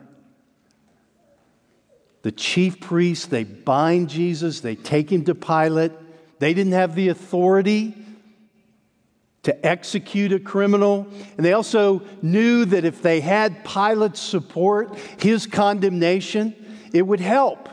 The 2.21 2.31
chief 2.31 2.79
priests, 2.79 3.25
they 3.25 3.43
bind 3.43 4.09
Jesus, 4.09 4.61
they 4.61 4.75
take 4.75 5.11
him 5.11 5.25
to 5.25 5.35
Pilate. 5.35 5.91
They 6.39 6.53
didn't 6.53 6.71
have 6.71 6.95
the 6.95 7.09
authority 7.09 7.93
to 9.41 9.65
execute 9.65 10.31
a 10.31 10.39
criminal. 10.39 11.05
And 11.35 11.45
they 11.45 11.51
also 11.51 12.03
knew 12.21 12.63
that 12.63 12.85
if 12.85 13.01
they 13.01 13.19
had 13.19 13.65
Pilate's 13.65 14.21
support, 14.21 14.97
his 15.19 15.45
condemnation, 15.45 16.55
it 16.93 17.01
would 17.01 17.19
help 17.19 17.67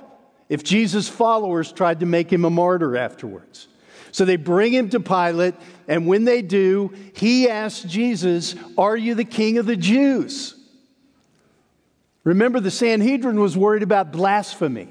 if 0.48 0.64
Jesus' 0.64 1.08
followers 1.08 1.70
tried 1.70 2.00
to 2.00 2.06
make 2.06 2.32
him 2.32 2.44
a 2.44 2.50
martyr 2.50 2.96
afterwards. 2.96 3.68
So 4.12 4.24
they 4.24 4.36
bring 4.36 4.72
him 4.72 4.90
to 4.90 5.00
Pilate, 5.00 5.54
and 5.86 6.06
when 6.06 6.24
they 6.24 6.42
do, 6.42 6.92
he 7.14 7.48
asks 7.48 7.84
Jesus, 7.84 8.54
Are 8.76 8.96
you 8.96 9.14
the 9.14 9.24
king 9.24 9.58
of 9.58 9.66
the 9.66 9.76
Jews? 9.76 10.56
Remember, 12.24 12.60
the 12.60 12.70
Sanhedrin 12.70 13.40
was 13.40 13.56
worried 13.56 13.82
about 13.82 14.12
blasphemy. 14.12 14.88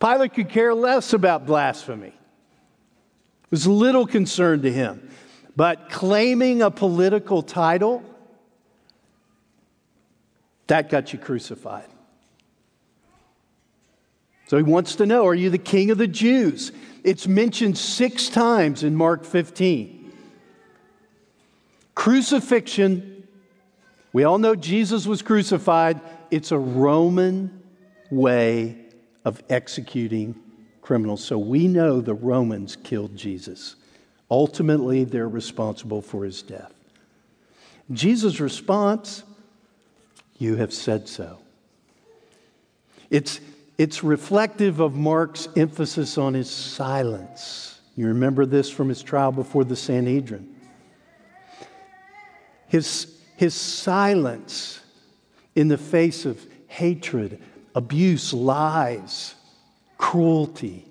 Pilate 0.00 0.34
could 0.34 0.48
care 0.48 0.74
less 0.74 1.12
about 1.12 1.46
blasphemy. 1.46 2.08
It 2.08 3.50
was 3.50 3.66
little 3.66 4.06
concern 4.06 4.62
to 4.62 4.72
him. 4.72 5.10
But 5.54 5.90
claiming 5.90 6.62
a 6.62 6.70
political 6.70 7.42
title, 7.42 8.02
that 10.68 10.88
got 10.88 11.12
you 11.12 11.18
crucified. 11.18 11.84
So 14.46 14.56
he 14.56 14.62
wants 14.62 14.96
to 14.96 15.06
know 15.06 15.26
Are 15.26 15.34
you 15.34 15.50
the 15.50 15.58
king 15.58 15.90
of 15.90 15.98
the 15.98 16.06
Jews? 16.06 16.72
It's 17.04 17.26
mentioned 17.26 17.76
six 17.76 18.28
times 18.28 18.84
in 18.84 18.94
Mark 18.94 19.24
15. 19.24 20.12
Crucifixion, 21.94 23.26
we 24.12 24.24
all 24.24 24.38
know 24.38 24.54
Jesus 24.54 25.06
was 25.06 25.20
crucified. 25.20 26.00
It's 26.30 26.52
a 26.52 26.58
Roman 26.58 27.62
way 28.10 28.76
of 29.24 29.42
executing 29.48 30.34
criminals. 30.80 31.24
So 31.24 31.38
we 31.38 31.68
know 31.68 32.00
the 32.00 32.14
Romans 32.14 32.76
killed 32.76 33.16
Jesus. 33.16 33.76
Ultimately, 34.30 35.04
they're 35.04 35.28
responsible 35.28 36.02
for 36.02 36.24
his 36.24 36.42
death. 36.42 36.72
Jesus' 37.90 38.40
response, 38.40 39.24
You 40.38 40.56
have 40.56 40.72
said 40.72 41.08
so. 41.08 41.38
It's, 43.10 43.40
it's 43.78 44.04
reflective 44.04 44.80
of 44.80 44.94
Mark's 44.94 45.48
emphasis 45.56 46.18
on 46.18 46.34
his 46.34 46.50
silence. 46.50 47.80
You 47.96 48.08
remember 48.08 48.46
this 48.46 48.70
from 48.70 48.88
his 48.88 49.02
trial 49.02 49.32
before 49.32 49.64
the 49.64 49.76
Sanhedrin. 49.76 50.54
His, 52.68 53.18
his 53.36 53.54
silence 53.54 54.80
in 55.54 55.68
the 55.68 55.78
face 55.78 56.24
of 56.24 56.40
hatred, 56.68 57.40
abuse, 57.74 58.32
lies, 58.32 59.34
cruelty, 59.98 60.86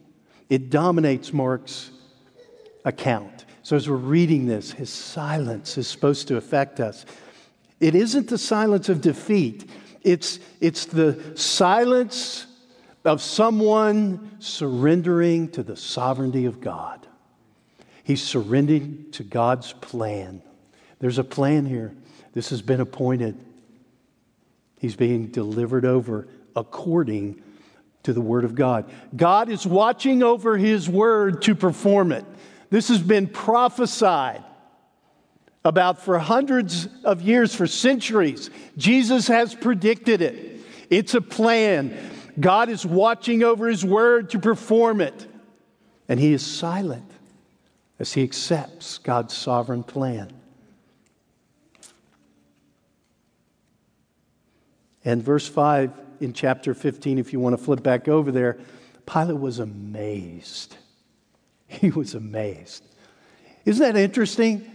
it 0.50 0.70
dominates 0.70 1.34
Mark's 1.34 1.92
account. 2.86 3.46
So 3.64 3.76
as 3.76 3.90
we're 3.90 3.96
reading 3.96 4.48
this, 4.48 4.72
his 4.72 4.90
silence 4.90 5.78
is 5.78 5.88
supposed 5.88 6.28
to 6.28 6.38
affect 6.38 6.80
us. 6.80 7.06
It 7.80 7.96
isn't 7.96 8.28
the 8.28 8.38
silence 8.38 8.90
of 8.90 9.02
defeat, 9.02 9.70
it's, 10.04 10.40
it's 10.60 10.86
the 10.86 11.34
silence 11.36 12.48
of 13.04 13.22
someone 13.22 14.38
surrendering 14.40 15.50
to 15.50 15.64
the 15.64 15.76
sovereignty 15.76 16.46
of 16.46 16.62
God. 16.62 17.08
He's 18.04 18.22
surrendering 18.22 19.08
to 19.14 19.24
God's 19.24 19.74
plan. 19.74 20.42
There's 21.00 21.18
a 21.18 21.24
plan 21.24 21.66
here. 21.66 21.94
This 22.34 22.50
has 22.50 22.62
been 22.62 22.80
appointed. 22.80 23.38
He's 24.80 24.96
being 24.96 25.28
delivered 25.28 25.86
over 25.86 26.28
according 26.56 27.42
to 28.04 28.14
the 28.14 28.22
Word 28.22 28.46
of 28.46 28.56
God. 28.56 28.90
God 29.16 29.50
is 29.50 29.66
watching 29.66 30.24
over 30.24 30.58
His 30.58 30.90
Word 30.90 31.42
to 31.44 31.56
perform 31.56 32.12
it. 32.12 32.26
This 32.70 32.88
has 32.88 33.00
been 33.00 33.28
prophesied 33.28 34.44
about 35.64 36.02
for 36.02 36.18
hundreds 36.18 36.88
of 37.04 37.22
years, 37.22 37.54
for 37.54 37.68
centuries. 37.68 38.50
Jesus 38.78 39.28
has 39.28 39.54
predicted 39.54 40.22
it. 40.22 40.62
It's 40.90 41.14
a 41.14 41.22
plan. 41.22 41.96
God 42.40 42.70
is 42.70 42.86
watching 42.86 43.44
over 43.44 43.68
His 43.68 43.84
Word 43.84 44.30
to 44.32 44.40
perform 44.40 45.02
it. 45.02 45.28
And 46.08 46.20
He 46.20 46.34
is 46.34 46.46
silent 46.46 47.10
as 48.00 48.14
He 48.14 48.24
accepts 48.24 48.98
God's 48.98 49.36
sovereign 49.36 49.84
plan. 49.84 50.32
And 55.04 55.24
verse 55.24 55.48
5 55.48 55.92
in 56.20 56.34
chapter 56.34 56.74
15, 56.74 57.18
if 57.18 57.34
you 57.34 57.40
want 57.40 57.58
to 57.58 57.64
flip 57.64 57.82
back 57.82 58.08
over 58.08 58.32
there, 58.32 58.60
Pilate 59.06 59.40
was 59.40 59.60
amazed. 59.60 60.78
He 61.68 61.90
was 61.90 62.16
amazed. 62.16 62.84
Isn't 63.64 63.82
that 63.82 63.98
interesting? 63.98 64.70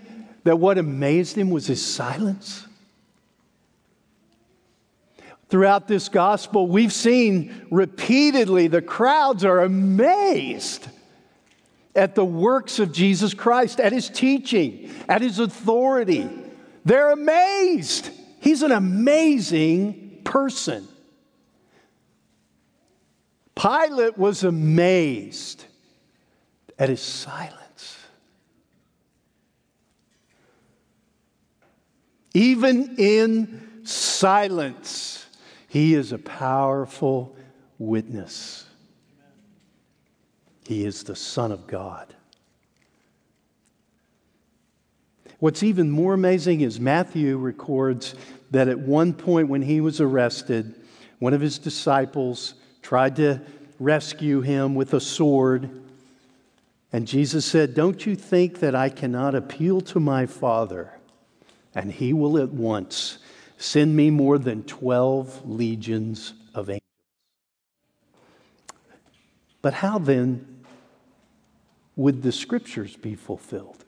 That 0.45 0.59
what 0.59 0.79
amazed 0.79 1.37
him 1.37 1.51
was 1.51 1.67
his 1.67 1.85
silence? 1.85 2.66
Throughout 5.49 5.87
this 5.87 6.09
gospel, 6.09 6.67
we've 6.67 6.93
seen 6.93 7.67
repeatedly 7.71 8.67
the 8.67 8.83
crowds 8.83 9.45
are 9.45 9.63
amazed 9.63 10.89
at 11.95 12.15
the 12.15 12.25
works 12.25 12.79
of 12.79 12.93
Jesus 12.93 13.33
Christ, 13.33 13.81
at 13.81 13.93
his 13.93 14.09
teaching, 14.09 14.91
at 15.09 15.23
his 15.23 15.39
authority. 15.39 16.29
They're 16.85 17.11
amazed. 17.11 18.11
He's 18.41 18.63
an 18.63 18.73
amazing 18.73 20.21
person. 20.25 20.87
Pilate 23.55 24.19
was 24.19 24.45
amazed 24.45 25.65
at 26.79 26.89
his 26.89 27.01
silence. 27.01 27.97
Even 32.35 32.97
in 32.99 33.81
silence, 33.85 35.26
he 35.77 35.93
is 35.93 36.11
a 36.11 36.17
powerful 36.19 37.37
witness. 37.79 38.65
He 40.67 40.87
is 40.87 41.03
the 41.03 41.15
Son 41.15 41.53
of 41.53 41.67
God. 41.67 42.15
What's 45.39 45.63
even 45.63 45.91
more 45.91 46.15
amazing 46.15 46.63
is 46.63 46.81
Matthew 46.81 47.37
records 47.37 48.15
that 48.53 48.69
at 48.69 48.79
one 48.79 49.13
point 49.13 49.51
when 49.51 49.61
he 49.61 49.83
was 49.83 50.01
arrested, 50.01 50.75
one 51.19 51.35
of 51.35 51.43
his 51.43 51.59
disciples 51.59 52.55
tried 52.81 53.17
to 53.17 53.43
rescue 53.79 54.41
him 54.41 54.77
with 54.77 54.95
a 54.95 55.01
sword. 55.01 55.83
And 56.91 57.07
Jesus 57.07 57.45
said, 57.45 57.75
Don't 57.75 58.07
you 58.07 58.17
think 58.17 58.61
that 58.61 58.75
I 58.75 58.89
cannot 58.89 59.35
appeal 59.35 59.83
to 59.83 60.01
my 60.01 60.25
Father, 60.25 60.99
and 61.75 61.93
he 61.93 62.15
will 62.15 62.39
at 62.39 62.49
once 62.49 63.19
send 63.57 63.97
me 63.97 64.11
more 64.11 64.39
than 64.39 64.63
12 64.65 65.49
legions 65.49 66.35
of 66.55 66.69
angels? 66.69 66.83
But 69.63 69.75
how 69.75 69.99
then 69.99 70.65
would 71.97 72.23
the 72.23 72.33
scriptures 72.33 72.97
be 72.97 73.15
fulfilled? 73.15 73.85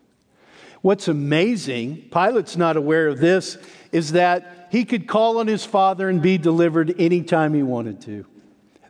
What's 0.81 1.09
amazing, 1.09 2.09
Pilate's 2.11 2.57
not 2.57 2.77
aware 2.77 3.09
of 3.09 3.19
this, 3.19 3.59
is 3.93 4.13
that 4.13 4.69
he 4.71 4.85
could 4.85 5.07
call 5.07 5.39
on 5.39 5.47
his 5.47 5.65
Father 5.65 6.09
and 6.09 6.23
be 6.23 6.39
delivered 6.39 6.95
anytime 7.01 7.55
he 7.55 7.63
wanted 7.63 8.01
to. 8.03 8.27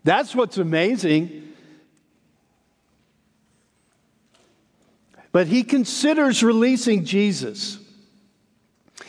That's 0.04 0.34
what's 0.34 0.58
amazing. 0.58 1.52
But 5.32 5.46
he 5.46 5.62
considers 5.62 6.42
releasing 6.42 7.04
Jesus. 7.04 7.78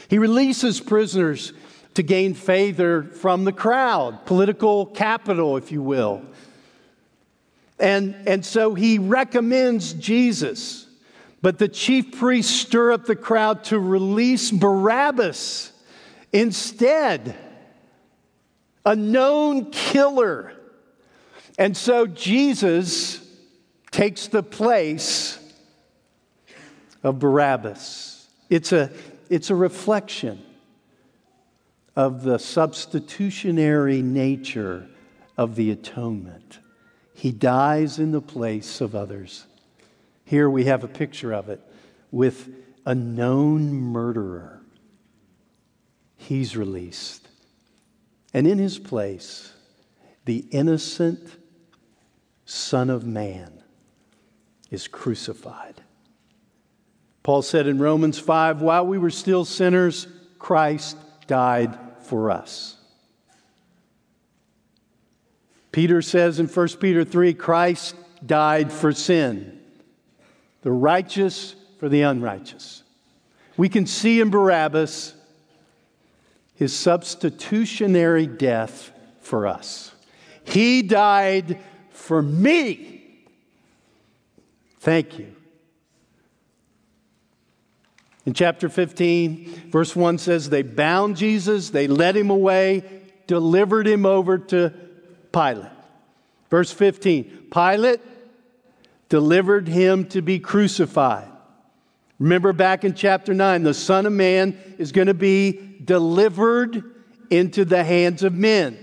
He 0.10 0.17
releases 0.17 0.82
prisoners 0.82 1.54
to 1.93 2.04
gain 2.04 2.34
favor 2.34 3.04
from 3.04 3.45
the 3.45 3.54
crowd, 3.54 4.26
political 4.26 4.86
capital, 4.86 5.56
if 5.56 5.72
you 5.72 5.82
will. 5.82 6.22
And, 7.80 8.15
and 8.28 8.45
so 8.45 8.74
he 8.74 9.00
recommends 9.00 9.93
Jesus. 9.93 10.86
But 11.41 11.58
the 11.58 11.69
chief 11.69 12.17
priests 12.17 12.54
stir 12.54 12.91
up 12.91 13.06
the 13.06 13.15
crowd 13.15 13.63
to 13.65 13.80
release 13.80 14.52
Barabbas 14.52 15.72
instead, 16.34 17.38
a 18.86 18.95
known 18.95 19.72
killer 19.72 20.60
and 21.60 21.76
so 21.76 22.08
Jesus 22.08 23.19
takes 23.91 24.28
the 24.28 24.41
place 24.41 25.38
of 27.04 27.19
Barabbas. 27.19 28.30
It's 28.50 28.72
a, 28.72 28.89
it's 29.30 29.50
a 29.50 29.56
reflection 29.56 30.42
of 31.96 32.24
the 32.24 32.38
substitutionary 32.38 34.02
nature 34.02 34.88
of 35.38 35.56
the 35.56 35.72
atonement. 35.72 36.60
He 37.13 37.32
dies 37.32 38.00
in 38.00 38.12
the 38.12 38.22
place 38.22 38.82
of 38.82 38.96
others. 38.96 39.46
Here 40.26 40.50
we 40.50 40.65
have 40.65 40.84
a 40.84 40.88
picture 40.88 41.34
of 41.34 41.50
it 41.50 41.62
with 42.12 42.50
a 42.86 42.96
known 42.96 43.72
murderer. 43.72 44.62
He's 46.15 46.56
released. 46.56 47.28
And 48.34 48.48
in 48.48 48.58
his 48.58 48.80
place, 48.80 49.54
the 50.26 50.46
innocent 50.52 51.38
Son 52.46 52.89
of 52.89 53.06
Man, 53.06 53.63
is 54.72 54.88
crucified. 54.88 55.82
Paul 57.30 57.44
said 57.44 57.68
in 57.68 57.78
Romans 57.78 58.18
5 58.18 58.63
while 58.63 58.88
we 58.88 58.98
were 58.98 59.12
still 59.12 59.46
sinners, 59.46 60.08
Christ 60.39 60.98
died 61.28 61.78
for 62.02 62.32
us. 62.32 62.76
Peter 65.72 66.02
says 66.02 66.39
in 66.39 66.48
1 66.48 66.68
Peter 66.80 67.06
3 67.06 67.36
Christ 67.36 67.96
died 68.26 68.74
for 68.74 68.92
sin, 68.92 69.60
the 70.63 70.72
righteous 70.72 71.54
for 71.78 71.88
the 71.88 72.02
unrighteous. 72.02 72.82
We 73.58 73.70
can 73.70 73.86
see 73.86 74.22
in 74.22 74.32
Barabbas 74.32 75.13
his 76.56 76.76
substitutionary 76.76 78.26
death 78.26 78.92
for 79.22 79.46
us. 79.46 79.92
He 80.46 80.82
died 80.82 81.60
for 81.92 82.24
me. 82.24 83.28
Thank 84.80 85.20
you. 85.20 85.36
In 88.30 88.36
chapter 88.36 88.70
15, 88.70 89.72
verse 89.72 89.96
1 89.96 90.20
says, 90.20 90.52
They 90.52 90.62
bound 90.62 91.18
Jesus, 91.18 91.72
they 91.72 91.88
led 91.88 92.15
him 92.15 92.30
away, 92.30 92.84
delivered 93.26 93.88
him 93.88 94.06
over 94.06 94.38
to 94.38 94.72
Pilate. 95.32 95.72
Verse 96.52 96.72
15, 96.72 97.48
Pilate 97.52 98.00
delivered 99.10 99.68
him 99.68 100.08
to 100.10 100.22
be 100.22 100.38
crucified. 100.38 101.28
Remember 102.20 102.54
back 102.54 102.84
in 102.84 102.94
chapter 102.94 103.34
9, 103.34 103.63
the 103.63 103.74
Son 103.74 104.06
of 104.06 104.13
Man 104.13 104.56
is 104.78 104.92
going 104.92 105.08
to 105.08 105.15
be 105.15 105.80
delivered 105.84 106.84
into 107.32 107.65
the 107.65 107.84
hands 107.84 108.22
of 108.22 108.36
men. 108.36 108.78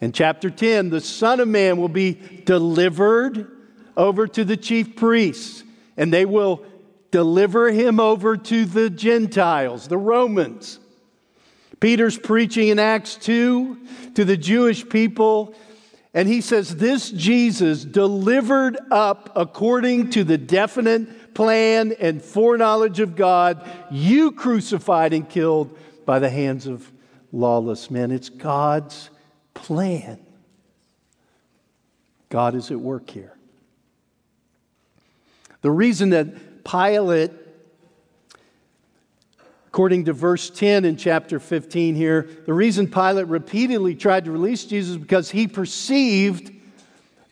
In 0.00 0.12
chapter 0.12 0.48
10, 0.48 0.90
the 0.90 1.00
Son 1.00 1.40
of 1.40 1.48
Man 1.48 1.76
will 1.76 1.88
be 1.88 2.14
delivered 2.44 3.50
over 3.96 4.28
to 4.28 4.44
the 4.44 4.56
chief 4.56 4.94
priests, 4.94 5.64
and 5.96 6.12
they 6.12 6.24
will 6.24 6.64
deliver 7.10 7.70
him 7.70 8.00
over 8.00 8.36
to 8.36 8.64
the 8.64 8.90
Gentiles, 8.90 9.88
the 9.88 9.98
Romans. 9.98 10.78
Peter's 11.80 12.18
preaching 12.18 12.68
in 12.68 12.78
Acts 12.78 13.14
2 13.16 13.78
to 14.14 14.24
the 14.24 14.36
Jewish 14.36 14.88
people, 14.88 15.54
and 16.12 16.26
he 16.26 16.40
says, 16.40 16.76
This 16.76 17.10
Jesus 17.10 17.84
delivered 17.84 18.78
up 18.90 19.30
according 19.36 20.10
to 20.10 20.24
the 20.24 20.38
definite 20.38 21.34
plan 21.34 21.92
and 22.00 22.20
foreknowledge 22.20 22.98
of 22.98 23.14
God, 23.14 23.64
you 23.90 24.32
crucified 24.32 25.12
and 25.12 25.28
killed 25.28 25.76
by 26.04 26.18
the 26.18 26.30
hands 26.30 26.66
of 26.66 26.90
lawless 27.32 27.90
men. 27.90 28.10
It's 28.10 28.28
God's 28.28 29.10
plan. 29.54 30.18
God 32.28 32.54
is 32.54 32.70
at 32.70 32.80
work 32.80 33.08
here. 33.08 33.34
The 35.60 35.70
reason 35.70 36.10
that 36.10 36.28
Pilate, 36.70 37.32
according 39.68 40.04
to 40.06 40.12
verse 40.12 40.50
10 40.50 40.84
in 40.84 40.96
chapter 40.96 41.40
15 41.40 41.94
here, 41.94 42.28
the 42.46 42.52
reason 42.52 42.88
Pilate 42.88 43.26
repeatedly 43.26 43.94
tried 43.94 44.26
to 44.26 44.30
release 44.30 44.64
Jesus 44.64 44.96
because 44.96 45.30
he 45.30 45.48
perceived 45.48 46.52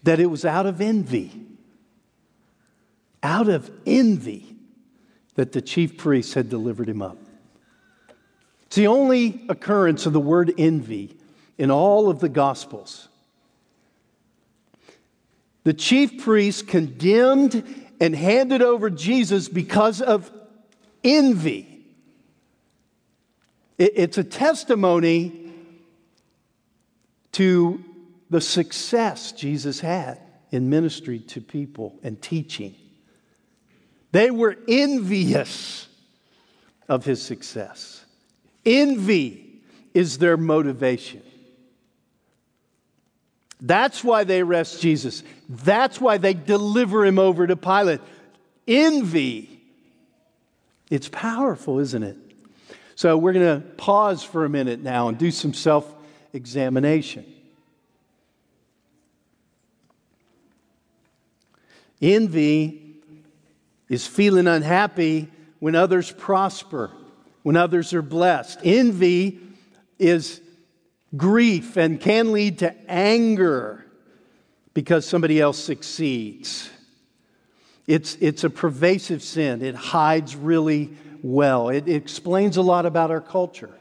that 0.05 0.21
it 0.21 0.27
was 0.27 0.45
out 0.45 0.65
of 0.67 0.81
envy. 0.81 1.33
Out 3.23 3.49
of 3.49 3.71
envy 3.85 4.57
that 5.35 5.53
the 5.53 5.61
chief 5.61 5.99
priests 5.99 6.35
had 6.35 6.49
delivered 6.49 6.89
him 6.89 7.03
up. 7.03 7.19
It's 8.67 8.77
the 8.77 8.87
only 8.87 9.45
occurrence 9.49 10.07
of 10.07 10.13
the 10.13 10.21
word 10.21 10.53
envy 10.57 11.17
in 11.59 11.71
all 11.71 12.09
of 12.09 12.21
the 12.21 12.29
Gospels. 12.29 13.09
The 15.65 15.75
chief 15.75 16.23
priests 16.23 16.63
condemned 16.63 17.86
and 18.01 18.15
handed 18.15 18.63
over 18.63 18.91
Jesus 18.91 19.49
because 19.49 20.01
of 20.01 20.31
envy. 21.03 21.85
It's 23.79 24.19
a 24.19 24.25
testimony 24.25 25.53
to 27.33 27.85
the 28.31 28.41
success 28.41 29.33
Jesus 29.33 29.81
had 29.81 30.21
in 30.51 30.71
ministry 30.71 31.19
to 31.19 31.41
people 31.41 31.99
and 32.03 32.21
teaching. 32.21 32.75
They 34.13 34.31
were 34.31 34.57
envious 34.67 35.89
of 36.89 37.05
his 37.05 37.21
success. 37.21 38.05
Envy 38.65 39.61
is 39.93 40.19
their 40.19 40.37
motivation. 40.37 41.23
That's 43.61 44.05
why 44.05 44.25
they 44.25 44.41
arrest 44.41 44.81
Jesus. 44.81 45.23
That's 45.49 46.01
why 46.01 46.19
they 46.19 46.35
deliver 46.35 47.05
him 47.05 47.19
over 47.19 47.47
to 47.47 47.57
Pilate. 47.57 48.01
Envy. 48.69 49.51
It's 50.91 51.09
powerful, 51.09 51.79
isn't 51.79 52.03
it? 52.03 52.17
So 52.95 53.17
we're 53.17 53.33
going 53.33 53.61
to 53.61 53.67
pause 53.77 54.23
for 54.23 54.45
a 54.45 54.49
minute 54.49 54.81
now 54.81 55.09
and 55.09 55.19
do 55.19 55.31
some 55.31 55.55
self 55.55 55.93
examination. 56.33 57.25
Envy 62.01 62.83
is 63.89 64.07
feeling 64.07 64.47
unhappy 64.47 65.29
when 65.61 65.75
others 65.75 66.13
prosper, 66.13 66.91
when 67.43 67.57
others 67.57 67.95
are 67.95 68.03
blessed. 68.03 68.61
Envy 68.65 69.41
is 69.99 70.41
grief 71.17 71.77
and 71.77 72.01
can 72.01 72.33
lead 72.33 72.59
to 72.59 72.75
anger 72.91 73.85
because 74.75 75.07
somebody 75.07 75.41
else 75.41 75.59
succeeds. 75.59 76.71
It's, 77.87 78.17
it's 78.21 78.45
a 78.45 78.51
pervasive 78.51 79.23
sin, 79.23 79.63
it 79.63 79.75
hides 79.75 80.35
really 80.35 80.91
well. 81.23 81.69
It, 81.69 81.89
it 81.89 81.95
explains 81.95 82.57
a 82.57 82.63
lot 82.63 82.87
about 82.87 83.11
our 83.11 83.21
culture. 83.21 83.73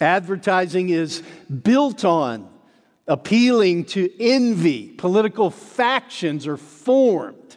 Advertising 0.00 0.90
is 0.90 1.22
built 1.62 2.04
on 2.04 2.48
appealing 3.08 3.84
to 3.86 4.10
envy. 4.20 4.88
Political 4.88 5.50
factions 5.50 6.46
are 6.46 6.56
formed 6.56 7.56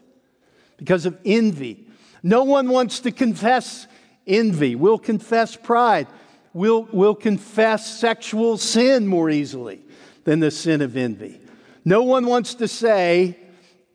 because 0.78 1.06
of 1.06 1.18
envy. 1.26 1.88
No 2.24 2.44
one 2.44 2.70
wants 2.70 3.02
to 3.02 3.12
confess 3.12 3.88
envy. 4.26 4.76
We'll 4.76 5.00
confess 5.00 5.56
pride 5.56 6.08
will 6.54 6.84
will 6.92 7.16
confess 7.16 8.00
sexual 8.00 8.58
sin 8.58 9.08
more 9.08 9.30
easily 9.30 9.82
than 10.24 10.40
the 10.40 10.52
sin 10.52 10.82
of 10.82 10.98
envy. 10.98 11.40
No 11.86 12.04
one 12.04 12.26
wants 12.26 12.56
to 12.56 12.68
say, 12.68 13.38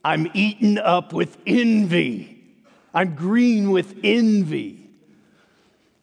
I'm 0.04 0.30
eaten 0.34 0.78
up 0.78 1.12
with 1.12 1.36
envy. 1.46 2.42
I'm 2.92 3.14
green 3.14 3.70
with 3.70 3.98
envy. 4.02 4.90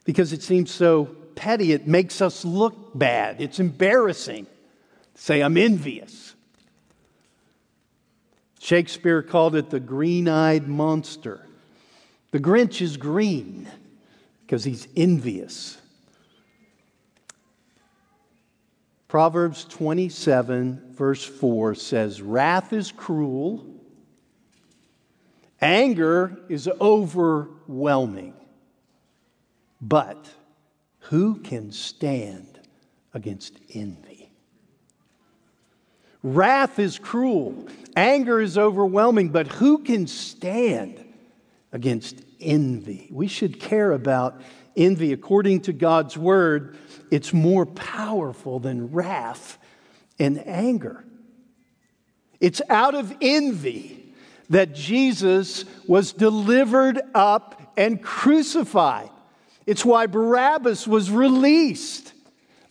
Because 0.03 0.33
it 0.33 0.41
seems 0.41 0.71
so 0.71 1.05
petty, 1.35 1.71
it 1.71 1.87
makes 1.87 2.21
us 2.21 2.43
look 2.43 2.97
bad. 2.97 3.41
It's 3.41 3.59
embarrassing 3.59 4.45
to 4.45 5.21
say, 5.21 5.41
I'm 5.41 5.57
envious. 5.57 6.35
Shakespeare 8.59 9.23
called 9.23 9.55
it 9.55 9.69
the 9.69 9.79
green 9.79 10.27
eyed 10.27 10.67
monster. 10.67 11.47
The 12.31 12.39
Grinch 12.39 12.81
is 12.81 12.95
green 12.95 13.67
because 14.45 14.63
he's 14.63 14.87
envious. 14.95 15.81
Proverbs 19.12 19.65
27, 19.65 20.93
verse 20.93 21.21
4 21.21 21.76
says, 21.76 22.21
Wrath 22.21 22.71
is 22.71 22.93
cruel, 22.93 23.65
anger 25.60 26.39
is 26.47 26.69
overwhelming, 26.80 28.34
but 29.82 30.30
who 31.00 31.36
can 31.41 31.74
stand 31.74 32.58
against 33.13 33.54
envy? 33.74 34.32
Wrath 36.24 36.80
is 36.80 36.97
cruel, 36.97 37.67
anger 37.97 38.39
is 38.39 38.58
overwhelming, 38.58 39.28
but 39.28 39.47
who 39.47 39.80
can 39.80 40.08
stand 40.08 41.04
against 41.74 42.21
envy? 42.39 43.10
We 43.12 43.28
should 43.28 43.60
care 43.60 43.91
about 43.91 44.41
envy 44.75 45.13
according 45.13 45.62
to 45.62 45.73
God's 45.73 46.17
word 46.17 46.77
it's 47.12 47.34
more 47.34 47.65
powerful 47.65 48.60
than 48.60 48.91
wrath 48.91 49.60
and 50.17 50.47
anger. 50.47 51.03
It's 52.39 52.62
out 52.69 52.95
of 52.95 53.13
envy 53.21 54.13
that 54.49 54.73
Jesus 54.73 55.65
was 55.88 56.13
delivered 56.13 57.01
up 57.13 57.73
and 57.77 58.01
crucified. 58.01 59.10
It's 59.65 59.86
why 59.86 60.07
Barabbas 60.07 60.88
was 60.88 61.12
released 61.12 62.13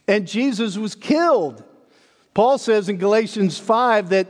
and 0.09 0.27
Jesus 0.27 0.77
was 0.77 0.95
killed. 0.95 1.63
Paul 2.33 2.59
says 2.59 2.89
in 2.89 2.97
Galatians 2.97 3.59
5 3.59 4.09
that 4.09 4.29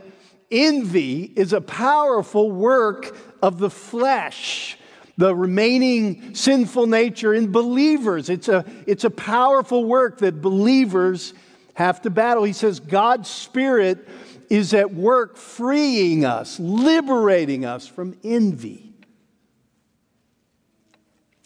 envy 0.51 1.23
is 1.23 1.53
a 1.53 1.61
powerful 1.61 2.51
work 2.51 3.15
of 3.41 3.59
the 3.59 3.69
flesh 3.69 4.77
the 5.17 5.35
remaining 5.35 6.35
sinful 6.35 6.87
nature 6.87 7.33
in 7.33 7.51
believers. 7.51 8.29
It's 8.29 8.47
a, 8.47 8.65
it's 8.87 9.03
a 9.03 9.09
powerful 9.09 9.85
work 9.85 10.19
that 10.19 10.41
believers 10.41 11.33
have 11.73 12.01
to 12.03 12.09
battle. 12.09 12.43
He 12.43 12.53
says 12.53 12.79
God's 12.79 13.29
Spirit 13.29 14.07
is 14.49 14.73
at 14.73 14.93
work 14.93 15.37
freeing 15.37 16.25
us, 16.25 16.59
liberating 16.59 17.65
us 17.65 17.87
from 17.87 18.17
envy. 18.23 18.93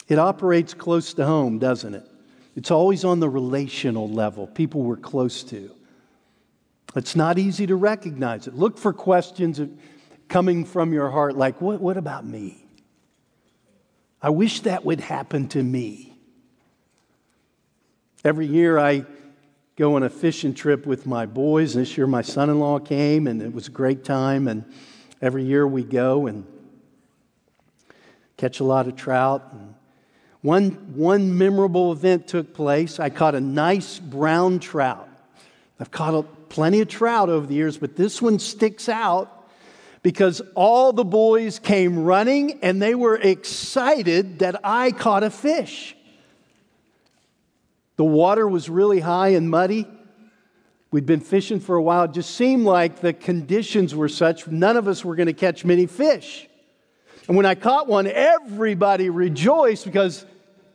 It 0.07 0.19
operates 0.19 0.73
close 0.73 1.13
to 1.15 1.25
home, 1.25 1.59
doesn't 1.59 1.93
it? 1.93 2.07
It's 2.55 2.71
always 2.71 3.03
on 3.03 3.19
the 3.19 3.29
relational 3.29 4.09
level, 4.09 4.47
people 4.47 4.81
we're 4.81 4.95
close 4.95 5.43
to. 5.45 5.71
It's 6.95 7.15
not 7.15 7.37
easy 7.37 7.67
to 7.67 7.75
recognize 7.75 8.47
it. 8.47 8.55
Look 8.55 8.77
for 8.77 8.93
questions 8.93 9.59
coming 10.29 10.63
from 10.63 10.93
your 10.93 11.09
heart 11.09 11.35
like, 11.35 11.59
what, 11.59 11.81
what 11.81 11.97
about 11.97 12.25
me? 12.25 12.64
I 14.25 14.29
wish 14.29 14.61
that 14.61 14.83
would 14.83 15.01
happen 15.01 15.49
to 15.49 15.61
me. 15.61 16.17
Every 18.23 18.47
year 18.47 18.79
I 18.79 19.05
go 19.75 19.97
on 19.97 20.01
a 20.01 20.09
fishing 20.09 20.55
trip 20.55 20.87
with 20.87 21.05
my 21.05 21.27
boys. 21.27 21.75
This 21.75 21.95
year 21.95 22.07
my 22.07 22.23
son 22.23 22.49
in 22.49 22.59
law 22.59 22.79
came, 22.79 23.27
and 23.27 23.39
it 23.39 23.53
was 23.53 23.67
a 23.67 23.69
great 23.69 24.03
time. 24.03 24.47
And 24.47 24.65
every 25.21 25.43
year 25.43 25.67
we 25.67 25.83
go 25.83 26.25
and 26.25 26.43
catch 28.35 28.61
a 28.61 28.63
lot 28.63 28.87
of 28.87 28.95
trout. 28.95 29.47
And 29.51 29.75
one, 30.41 30.71
one 30.95 31.37
memorable 31.37 31.91
event 31.91 32.27
took 32.27 32.51
place. 32.51 32.99
I 32.99 33.11
caught 33.11 33.35
a 33.35 33.41
nice 33.41 33.99
brown 33.99 34.57
trout. 34.57 35.07
I've 35.79 35.91
caught 35.91 36.15
a, 36.15 36.23
plenty 36.23 36.81
of 36.81 36.87
trout 36.87 37.29
over 37.29 37.45
the 37.45 37.53
years, 37.53 37.77
but 37.77 37.95
this 37.95 38.23
one 38.23 38.39
sticks 38.39 38.89
out 38.89 39.34
because 40.05 40.39
all 40.53 40.93
the 40.93 41.03
boys 41.03 41.57
came 41.57 42.03
running 42.03 42.59
and 42.61 42.79
they 42.79 42.93
were 42.93 43.15
excited 43.15 44.37
that 44.37 44.63
I 44.63 44.91
caught 44.91 45.23
a 45.23 45.31
fish. 45.31 45.97
The 47.95 48.03
water 48.03 48.47
was 48.47 48.69
really 48.69 48.99
high 48.99 49.29
and 49.29 49.49
muddy. 49.49 49.87
We'd 50.91 51.07
been 51.07 51.21
fishing 51.21 51.59
for 51.59 51.75
a 51.75 51.81
while. 51.81 52.03
It 52.03 52.11
just 52.11 52.35
seemed 52.35 52.65
like 52.65 53.01
the 53.01 53.13
conditions 53.13 53.95
were 53.95 54.07
such, 54.07 54.45
none 54.45 54.77
of 54.77 54.87
us 54.87 55.03
were 55.03 55.15
going 55.15 55.25
to 55.25 55.33
catch 55.33 55.65
many 55.65 55.87
fish. 55.87 56.47
And 57.27 57.35
when 57.35 57.47
I 57.47 57.55
caught 57.55 57.87
one, 57.87 58.05
everybody 58.05 59.09
rejoiced 59.09 59.85
because 59.85 60.23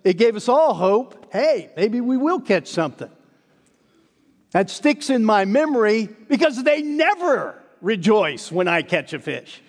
it 0.02 0.14
gave 0.14 0.34
us 0.34 0.48
all 0.48 0.74
hope. 0.74 1.32
Hey, 1.32 1.70
maybe 1.76 2.00
we 2.00 2.16
will 2.16 2.40
catch 2.40 2.66
something. 2.66 3.10
That 4.50 4.70
sticks 4.70 5.08
in 5.08 5.24
my 5.24 5.44
memory 5.44 6.08
because 6.26 6.60
they 6.64 6.82
never 6.82 7.60
rejoice 7.80 8.50
when 8.52 8.68
I 8.68 8.82
catch 8.82 9.12
a 9.12 9.18
fish. 9.18 9.62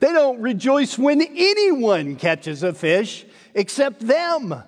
they 0.00 0.12
don't 0.12 0.40
rejoice 0.40 0.98
when 0.98 1.20
anyone 1.22 2.16
catches 2.16 2.62
a 2.62 2.72
fish 2.72 3.24
except 3.54 4.00
them. 4.00 4.62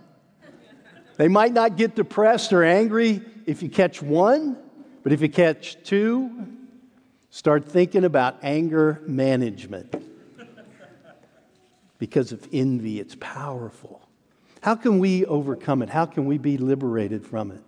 They 1.17 1.29
might 1.29 1.53
not 1.53 1.77
get 1.77 1.95
depressed 1.95 2.53
or 2.53 2.65
angry 2.65 3.23
if 3.47 3.63
you 3.63 3.69
catch 3.69 4.03
one, 4.03 4.57
but 5.03 5.13
if 5.13 5.21
you 5.21 5.29
catch 5.29 5.77
two, 5.85 6.47
start 7.31 7.65
thinking 7.65 8.05
about 8.05 8.39
anger 8.43 9.03
management. 9.07 9.95
Because 11.99 12.33
of 12.33 12.49
envy, 12.53 12.99
it's 12.99 13.17
powerful. 13.21 14.01
How 14.63 14.75
can 14.75 14.99
we 14.99 15.25
overcome 15.27 15.83
it? 15.83 15.89
How 15.89 16.07
can 16.07 16.27
we 16.27 16.39
be 16.39 16.57
liberated 16.57 17.27
from 17.27 17.51
it? 17.51 17.63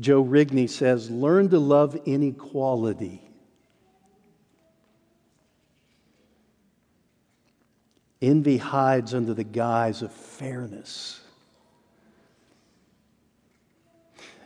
Joe 0.00 0.24
Rigney 0.24 0.68
says, 0.68 1.10
learn 1.10 1.50
to 1.50 1.58
love 1.58 1.94
inequality. 2.06 3.22
Envy 8.22 8.56
hides 8.56 9.14
under 9.14 9.34
the 9.34 9.44
guise 9.44 10.02
of 10.02 10.12
fairness. 10.12 11.20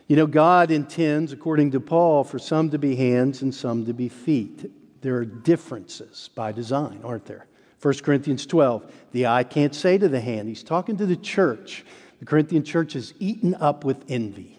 You 0.06 0.16
know, 0.16 0.26
God 0.26 0.70
intends, 0.70 1.32
according 1.32 1.70
to 1.70 1.80
Paul, 1.80 2.24
for 2.24 2.38
some 2.38 2.70
to 2.70 2.78
be 2.78 2.94
hands 2.94 3.42
and 3.42 3.54
some 3.54 3.86
to 3.86 3.94
be 3.94 4.08
feet. 4.08 4.70
There 5.00 5.16
are 5.16 5.24
differences 5.24 6.30
by 6.34 6.52
design, 6.52 7.00
aren't 7.04 7.24
there? 7.24 7.46
1 7.80 7.94
Corinthians 8.02 8.46
12, 8.46 8.90
the 9.12 9.26
eye 9.26 9.44
can't 9.44 9.74
say 9.74 9.98
to 9.98 10.08
the 10.08 10.20
hand, 10.20 10.48
he's 10.48 10.62
talking 10.62 10.96
to 10.96 11.06
the 11.06 11.16
church. 11.16 11.84
The 12.18 12.26
Corinthian 12.26 12.64
church 12.64 12.96
is 12.96 13.14
eaten 13.18 13.54
up 13.54 13.84
with 13.84 14.04
envy. 14.08 14.53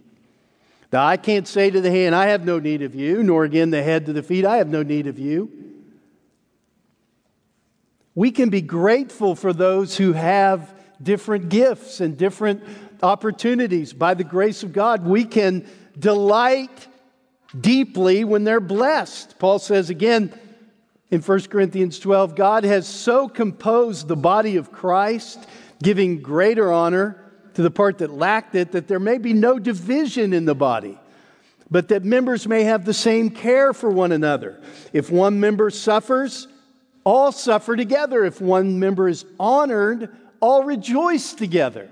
The 0.92 1.00
eye 1.00 1.18
can't 1.18 1.48
say 1.48 1.70
to 1.70 1.82
the 1.82 1.92
hand, 1.92 2.16
I 2.16 2.28
have 2.28 2.46
no 2.46 2.60
need 2.60 2.82
of 2.82 2.96
you, 2.96 3.24
nor 3.24 3.44
again 3.44 3.72
the 3.72 3.84
head 3.84 4.06
to 4.06 4.14
the 4.14 4.24
feet, 4.24 4.46
I 4.46 4.58
have 4.58 4.70
no 4.70 4.84
need 4.84 5.08
of 5.08 5.20
you. 5.20 5.52
We 8.14 8.32
can 8.32 8.50
be 8.50 8.62
grateful 8.62 9.36
for 9.36 9.52
those 9.52 9.98
who 9.98 10.14
have 10.14 10.74
different 11.02 11.50
gifts 11.50 12.00
and 12.00 12.18
different 12.18 12.64
opportunities. 13.04 13.92
By 13.92 14.14
the 14.14 14.24
grace 14.24 14.64
of 14.64 14.72
God, 14.72 15.06
we 15.06 15.26
can 15.26 15.68
delight 16.00 16.88
deeply 17.60 18.24
when 18.24 18.44
they're 18.44 18.62
blessed. 18.62 19.38
Paul 19.38 19.60
says 19.60 19.90
again 19.90 20.38
in 21.12 21.22
1 21.22 21.42
Corinthians 21.44 22.00
12 22.00 22.36
God 22.36 22.64
has 22.64 22.88
so 22.88 23.28
composed 23.28 24.08
the 24.08 24.16
body 24.16 24.56
of 24.56 24.72
Christ, 24.72 25.46
giving 25.84 26.22
greater 26.22 26.72
honor 26.72 27.22
to 27.56 27.62
the 27.62 27.72
part 27.72 27.98
that 27.98 28.12
lacked 28.12 28.56
it, 28.56 28.74
that 28.74 28.88
there 28.88 29.00
may 29.00 29.18
be 29.18 29.34
no 29.34 29.58
division 29.60 30.34
in 30.34 30.46
the 30.46 30.56
body. 30.56 31.00
But 31.72 31.88
that 31.88 32.04
members 32.04 32.48
may 32.48 32.64
have 32.64 32.86
the 32.86 32.94
same 32.94 33.32
care 33.32 33.74
for 33.74 33.90
one 33.90 34.12
another. 34.12 34.62
If 34.94 35.10
one 35.10 35.40
member 35.40 35.70
suffers, 35.72 36.48
all 37.04 37.32
suffer 37.32 37.76
together. 37.76 38.24
If 38.24 38.40
one 38.40 38.80
member 38.80 39.08
is 39.08 39.26
honored, 39.40 40.16
all 40.40 40.64
rejoice 40.64 41.34
together. 41.34 41.90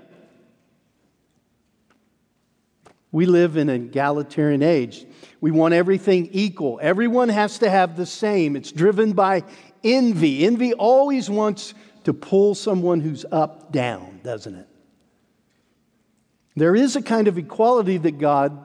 We 3.10 3.26
live 3.26 3.56
in 3.56 3.68
an 3.68 3.86
egalitarian 3.86 4.62
age. 4.62 5.06
We 5.40 5.50
want 5.50 5.74
everything 5.74 6.28
equal. 6.32 6.78
Everyone 6.82 7.28
has 7.28 7.58
to 7.58 7.70
have 7.70 7.96
the 7.96 8.06
same. 8.06 8.56
It's 8.56 8.72
driven 8.72 9.12
by 9.12 9.44
envy. 9.82 10.44
Envy 10.44 10.74
always 10.74 11.30
wants 11.30 11.74
to 12.04 12.12
pull 12.12 12.54
someone 12.54 13.00
who's 13.00 13.24
up 13.30 13.72
down, 13.72 14.20
doesn't 14.22 14.54
it? 14.54 14.68
There 16.56 16.76
is 16.76 16.96
a 16.96 17.02
kind 17.02 17.26
of 17.26 17.36
equality 17.36 17.96
that 17.98 18.18
God 18.18 18.64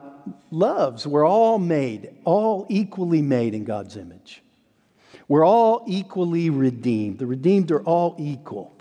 loves. 0.50 1.06
We're 1.06 1.26
all 1.26 1.58
made, 1.58 2.14
all 2.24 2.66
equally 2.68 3.22
made 3.22 3.54
in 3.54 3.64
God's 3.64 3.96
image. 3.96 4.42
We're 5.26 5.44
all 5.44 5.84
equally 5.86 6.50
redeemed. 6.50 7.18
The 7.18 7.26
redeemed 7.26 7.70
are 7.70 7.82
all 7.82 8.16
equal. 8.18 8.76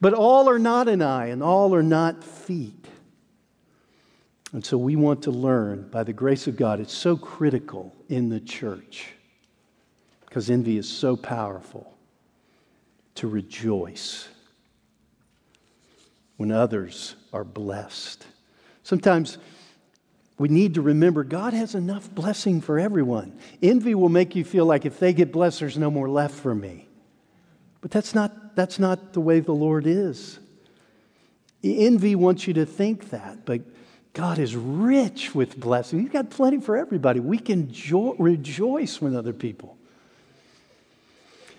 But 0.00 0.14
all 0.14 0.48
are 0.48 0.58
not 0.58 0.88
an 0.88 1.02
eye, 1.02 1.26
and 1.26 1.42
all 1.42 1.74
are 1.74 1.82
not 1.82 2.22
feet. 2.22 2.86
And 4.52 4.64
so 4.64 4.78
we 4.78 4.96
want 4.96 5.22
to 5.24 5.30
learn 5.30 5.88
by 5.90 6.04
the 6.04 6.12
grace 6.12 6.46
of 6.46 6.56
God. 6.56 6.80
It's 6.80 6.94
so 6.94 7.16
critical 7.16 7.94
in 8.08 8.28
the 8.28 8.40
church 8.40 9.12
because 10.24 10.50
envy 10.50 10.78
is 10.78 10.88
so 10.88 11.16
powerful 11.16 11.94
to 13.16 13.26
rejoice 13.26 14.28
when 16.36 16.52
others 16.52 17.16
are 17.32 17.44
blessed. 17.44 18.24
Sometimes 18.82 19.38
we 20.38 20.48
need 20.48 20.74
to 20.74 20.82
remember 20.82 21.24
God 21.24 21.52
has 21.52 21.74
enough 21.74 22.10
blessing 22.10 22.60
for 22.60 22.78
everyone. 22.78 23.38
Envy 23.60 23.94
will 23.94 24.08
make 24.08 24.36
you 24.36 24.44
feel 24.44 24.64
like 24.66 24.86
if 24.86 24.98
they 24.98 25.12
get 25.12 25.32
blessed, 25.32 25.60
there's 25.60 25.78
no 25.78 25.90
more 25.90 26.08
left 26.08 26.34
for 26.34 26.54
me. 26.54 26.86
But 27.80 27.90
that's 27.90 28.14
not, 28.14 28.56
that's 28.56 28.78
not 28.78 29.12
the 29.12 29.20
way 29.20 29.40
the 29.40 29.52
Lord 29.52 29.86
is. 29.86 30.38
Envy 31.62 32.14
wants 32.14 32.46
you 32.46 32.54
to 32.54 32.66
think 32.66 33.10
that, 33.10 33.44
but 33.44 33.62
God 34.12 34.38
is 34.38 34.54
rich 34.56 35.34
with 35.34 35.58
blessing. 35.58 36.00
He's 36.00 36.10
got 36.10 36.30
plenty 36.30 36.60
for 36.60 36.76
everybody. 36.76 37.20
We 37.20 37.38
can 37.38 37.70
jo- 37.72 38.14
rejoice 38.18 39.00
with 39.00 39.14
other 39.14 39.32
people. 39.32 39.76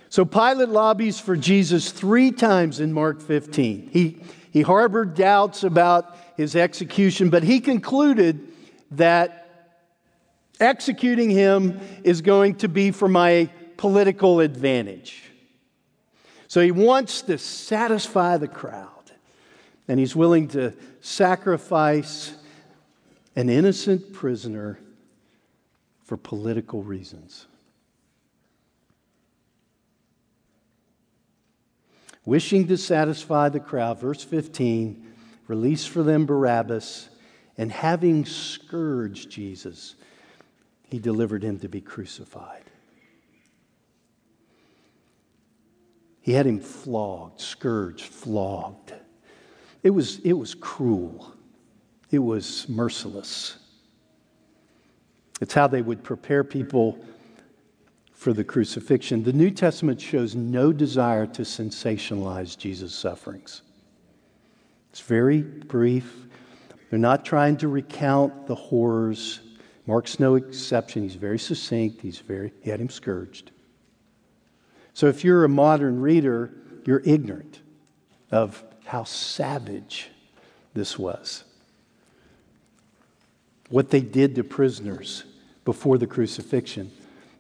So 0.10 0.26
Pilate 0.26 0.70
lobbies 0.70 1.20
for 1.20 1.38
Jesus 1.38 1.92
three 1.92 2.32
times 2.32 2.80
in 2.80 2.92
Mark 2.92 3.22
15. 3.22 3.90
He, 3.92 4.18
he 4.52 4.62
harbored 4.62 5.14
doubts 5.14 5.64
about 5.64 6.16
his 6.36 6.56
execution, 6.56 7.30
but 7.30 7.44
he 7.44 7.60
concluded 7.60 8.48
that 8.92 9.76
executing 10.60 11.30
him 11.30 11.80
is 12.04 12.22
going 12.22 12.56
to 12.56 12.68
be 12.68 12.92
for 12.92 13.08
my 13.08 13.50
political 13.78 14.40
advantage. 14.40 15.24
So 16.48 16.62
he 16.62 16.72
wants 16.72 17.22
to 17.24 17.38
satisfy 17.38 18.38
the 18.38 18.48
crowd, 18.48 19.12
and 19.88 20.00
he's 20.00 20.16
willing 20.16 20.48
to 20.50 20.74
sacrifice 21.00 22.34
an 23.36 23.50
innocent 23.50 24.14
prisoner 24.14 24.80
for 26.04 26.18
political 26.18 26.82
reasons. 26.82 27.46
Wishing 32.30 32.68
to 32.68 32.78
satisfy 32.78 33.50
the 33.50 33.60
crowd, 33.60 34.00
verse 34.00 34.24
15, 34.24 35.04
release 35.48 35.88
for 35.88 36.04
them 36.04 36.28
Barabbas, 36.28 37.10
and 37.58 37.72
having 37.72 38.24
scourged 38.24 39.32
Jesus, 39.32 39.96
he 40.84 41.00
delivered 41.00 41.42
him 41.42 41.58
to 41.58 41.68
be 41.68 41.82
crucified. 41.82 42.66
He 46.22 46.34
had 46.34 46.46
him 46.46 46.60
flogged, 46.60 47.42
scourged, 47.42 48.06
flogged. 48.06 48.94
It 49.82 49.90
was, 49.90 50.20
it 50.20 50.34
was 50.34 50.54
cruel. 50.54 51.34
It 52.12 52.20
was 52.20 52.70
merciless. 52.70 53.58
It's 55.42 55.56
how 55.56 55.66
they 55.66 55.82
would 55.82 56.04
prepare 56.04 56.44
people 56.44 57.04
for 58.20 58.34
the 58.34 58.44
crucifixion. 58.44 59.24
The 59.24 59.32
New 59.32 59.50
Testament 59.50 60.02
shows 60.02 60.36
no 60.36 60.74
desire 60.74 61.26
to 61.28 61.44
sensationalize 61.44 62.58
Jesus' 62.58 62.94
sufferings. 62.94 63.62
It's 64.90 65.00
very 65.00 65.42
brief. 65.42 66.28
They're 66.90 67.00
not 67.00 67.24
trying 67.24 67.56
to 67.58 67.70
recount 67.70 68.46
the 68.46 68.56
horrors. 68.56 69.40
Mark's 69.88 70.20
no 70.20 70.36
exception. 70.36 71.02
He's 71.02 71.16
very 71.16 71.40
succinct. 71.40 72.02
He's 72.02 72.20
very, 72.20 72.52
he 72.62 72.70
had 72.70 72.82
him 72.82 72.90
scourged. 72.90 73.52
So 74.94 75.08
if 75.08 75.24
you're 75.24 75.46
a 75.46 75.50
modern 75.50 76.02
reader, 76.02 76.52
you're 76.84 77.02
ignorant 77.06 77.62
of 78.32 78.62
how 78.84 79.06
savage 79.06 80.10
this 80.74 81.00
was. 81.00 81.46
What 83.70 83.92
they 83.92 84.02
did 84.02 84.36
to 84.36 84.44
prisoners 84.44 85.24
before 85.64 85.98
the 85.98 86.08
crucifixion. 86.08 86.92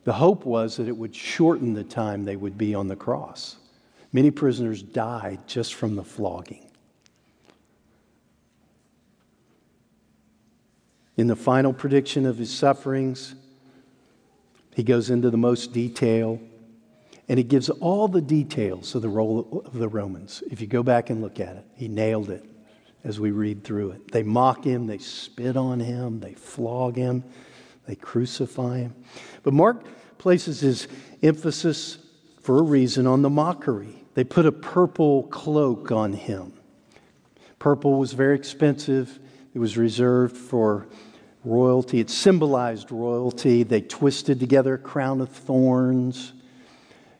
The 0.09 0.13
hope 0.13 0.43
was 0.43 0.77
that 0.77 0.87
it 0.87 0.97
would 0.97 1.15
shorten 1.15 1.75
the 1.75 1.83
time 1.83 2.25
they 2.25 2.35
would 2.35 2.57
be 2.57 2.73
on 2.73 2.87
the 2.87 2.95
cross. 2.95 3.57
Many 4.11 4.31
prisoners 4.31 4.81
died 4.81 5.41
just 5.45 5.75
from 5.75 5.95
the 5.95 6.03
flogging. 6.03 6.65
In 11.15 11.27
the 11.27 11.35
final 11.35 11.73
prediction 11.73 12.25
of 12.25 12.39
his 12.39 12.51
sufferings, 12.51 13.35
he 14.73 14.81
goes 14.81 15.11
into 15.11 15.29
the 15.29 15.37
most 15.37 15.73
detail 15.73 16.41
and 17.27 17.37
he 17.37 17.43
gives 17.43 17.69
all 17.69 18.07
the 18.07 18.19
details 18.19 18.95
of 18.95 19.03
the 19.03 19.09
role 19.09 19.61
of 19.63 19.73
the 19.73 19.87
Romans. 19.87 20.41
If 20.49 20.59
you 20.59 20.65
go 20.65 20.81
back 20.81 21.11
and 21.11 21.21
look 21.21 21.39
at 21.39 21.55
it, 21.55 21.65
he 21.75 21.87
nailed 21.87 22.31
it 22.31 22.43
as 23.03 23.19
we 23.19 23.29
read 23.29 23.63
through 23.63 23.91
it. 23.91 24.11
They 24.11 24.23
mock 24.23 24.63
him, 24.63 24.87
they 24.87 24.97
spit 24.97 25.55
on 25.55 25.79
him, 25.79 26.19
they 26.19 26.33
flog 26.33 26.95
him, 26.95 27.23
they 27.85 27.93
crucify 27.93 28.79
him. 28.79 28.95
But 29.43 29.53
Mark 29.53 29.85
places 30.19 30.59
his 30.59 30.87
emphasis 31.23 31.97
for 32.41 32.59
a 32.59 32.63
reason 32.63 33.07
on 33.07 33.23
the 33.23 33.29
mockery. 33.29 33.95
They 34.13 34.23
put 34.23 34.45
a 34.45 34.51
purple 34.51 35.23
cloak 35.23 35.91
on 35.91 36.13
him. 36.13 36.53
Purple 37.57 37.97
was 37.97 38.13
very 38.13 38.35
expensive, 38.35 39.19
it 39.53 39.59
was 39.59 39.77
reserved 39.77 40.37
for 40.37 40.87
royalty, 41.43 41.99
it 41.99 42.09
symbolized 42.09 42.91
royalty. 42.91 43.63
They 43.63 43.81
twisted 43.81 44.39
together 44.39 44.75
a 44.75 44.77
crown 44.77 45.21
of 45.21 45.29
thorns. 45.29 46.33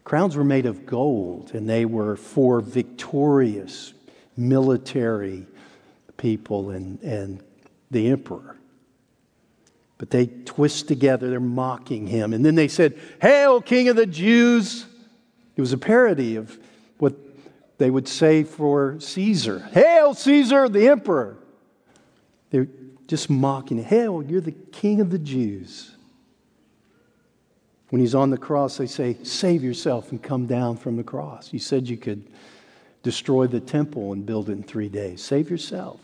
Crowns 0.03 0.35
were 0.35 0.43
made 0.43 0.65
of 0.65 0.85
gold, 0.85 1.51
and 1.53 1.69
they 1.69 1.85
were 1.85 2.15
for 2.15 2.61
victorious 2.61 3.93
military 4.35 5.45
people 6.17 6.69
and, 6.71 7.01
and 7.01 7.43
the 7.91 8.09
emperor. 8.09 8.58
But 9.99 10.09
they 10.09 10.27
twist 10.27 10.87
together, 10.87 11.29
they're 11.29 11.39
mocking 11.39 12.07
him. 12.07 12.33
And 12.33 12.43
then 12.43 12.55
they 12.55 12.69
said, 12.69 12.97
Hail, 13.21 13.61
King 13.61 13.89
of 13.89 13.97
the 13.97 14.07
Jews! 14.07 14.85
It 15.55 15.61
was 15.61 15.73
a 15.73 15.77
parody 15.77 16.37
of 16.37 16.57
what 16.99 17.13
they 17.77 17.91
would 17.91 18.07
say 18.07 18.43
for 18.43 18.97
Caesar 18.99 19.59
Hail, 19.73 20.15
Caesar, 20.15 20.67
the 20.69 20.87
emperor! 20.87 21.37
They're 22.49 22.69
just 23.07 23.29
mocking, 23.29 23.83
Hail, 23.83 24.23
you're 24.23 24.41
the 24.41 24.53
King 24.71 25.01
of 25.01 25.11
the 25.11 25.19
Jews. 25.19 25.91
When 27.89 27.99
he's 27.99 28.15
on 28.15 28.29
the 28.29 28.37
cross, 28.37 28.77
they 28.77 28.87
say, 28.87 29.17
Save 29.23 29.63
yourself 29.63 30.11
and 30.11 30.23
come 30.23 30.45
down 30.45 30.77
from 30.77 30.95
the 30.95 31.03
cross. 31.03 31.51
You 31.51 31.59
said 31.59 31.89
you 31.89 31.97
could 31.97 32.23
destroy 33.03 33.47
the 33.47 33.59
temple 33.59 34.13
and 34.13 34.25
build 34.25 34.49
it 34.49 34.53
in 34.53 34.63
three 34.63 34.89
days. 34.89 35.21
Save 35.21 35.49
yourself. 35.49 35.99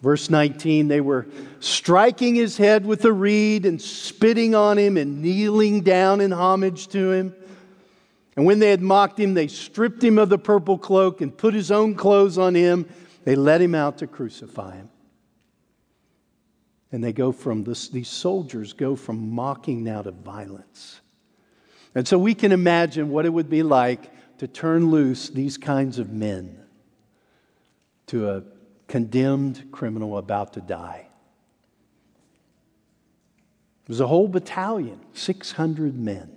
Verse 0.00 0.30
19, 0.30 0.86
they 0.86 1.00
were 1.00 1.26
striking 1.58 2.36
his 2.36 2.56
head 2.56 2.86
with 2.86 3.04
a 3.04 3.12
reed 3.12 3.66
and 3.66 3.82
spitting 3.82 4.54
on 4.54 4.78
him 4.78 4.96
and 4.96 5.20
kneeling 5.22 5.80
down 5.80 6.20
in 6.20 6.32
homage 6.32 6.88
to 6.88 7.10
him. 7.10 7.34
And 8.36 8.46
when 8.46 8.60
they 8.60 8.70
had 8.70 8.80
mocked 8.80 9.18
him, 9.18 9.34
they 9.34 9.48
stripped 9.48 10.02
him 10.02 10.16
of 10.16 10.28
the 10.28 10.38
purple 10.38 10.78
cloak 10.78 11.20
and 11.20 11.36
put 11.36 11.52
his 11.52 11.72
own 11.72 11.96
clothes 11.96 12.38
on 12.38 12.54
him. 12.54 12.88
They 13.24 13.34
led 13.34 13.60
him 13.60 13.74
out 13.74 13.98
to 13.98 14.06
crucify 14.06 14.76
him. 14.76 14.88
And 16.92 17.02
they 17.02 17.12
go 17.12 17.32
from 17.32 17.64
this, 17.64 17.88
these 17.88 18.08
soldiers 18.08 18.72
go 18.72 18.94
from 18.94 19.30
mocking 19.32 19.82
now 19.82 20.02
to 20.02 20.12
violence. 20.12 21.00
And 21.96 22.06
so 22.06 22.16
we 22.16 22.34
can 22.34 22.52
imagine 22.52 23.10
what 23.10 23.26
it 23.26 23.30
would 23.30 23.50
be 23.50 23.64
like 23.64 24.10
to 24.38 24.46
turn 24.46 24.92
loose 24.92 25.28
these 25.28 25.58
kinds 25.58 25.98
of 25.98 26.12
men 26.12 26.56
to 28.06 28.30
a 28.30 28.42
condemned 28.88 29.70
criminal 29.70 30.18
about 30.18 30.54
to 30.54 30.60
die. 30.60 31.06
It 33.84 33.88
was 33.88 34.00
a 34.00 34.06
whole 34.06 34.28
battalion, 34.28 35.00
600 35.14 35.98
men. 35.98 36.30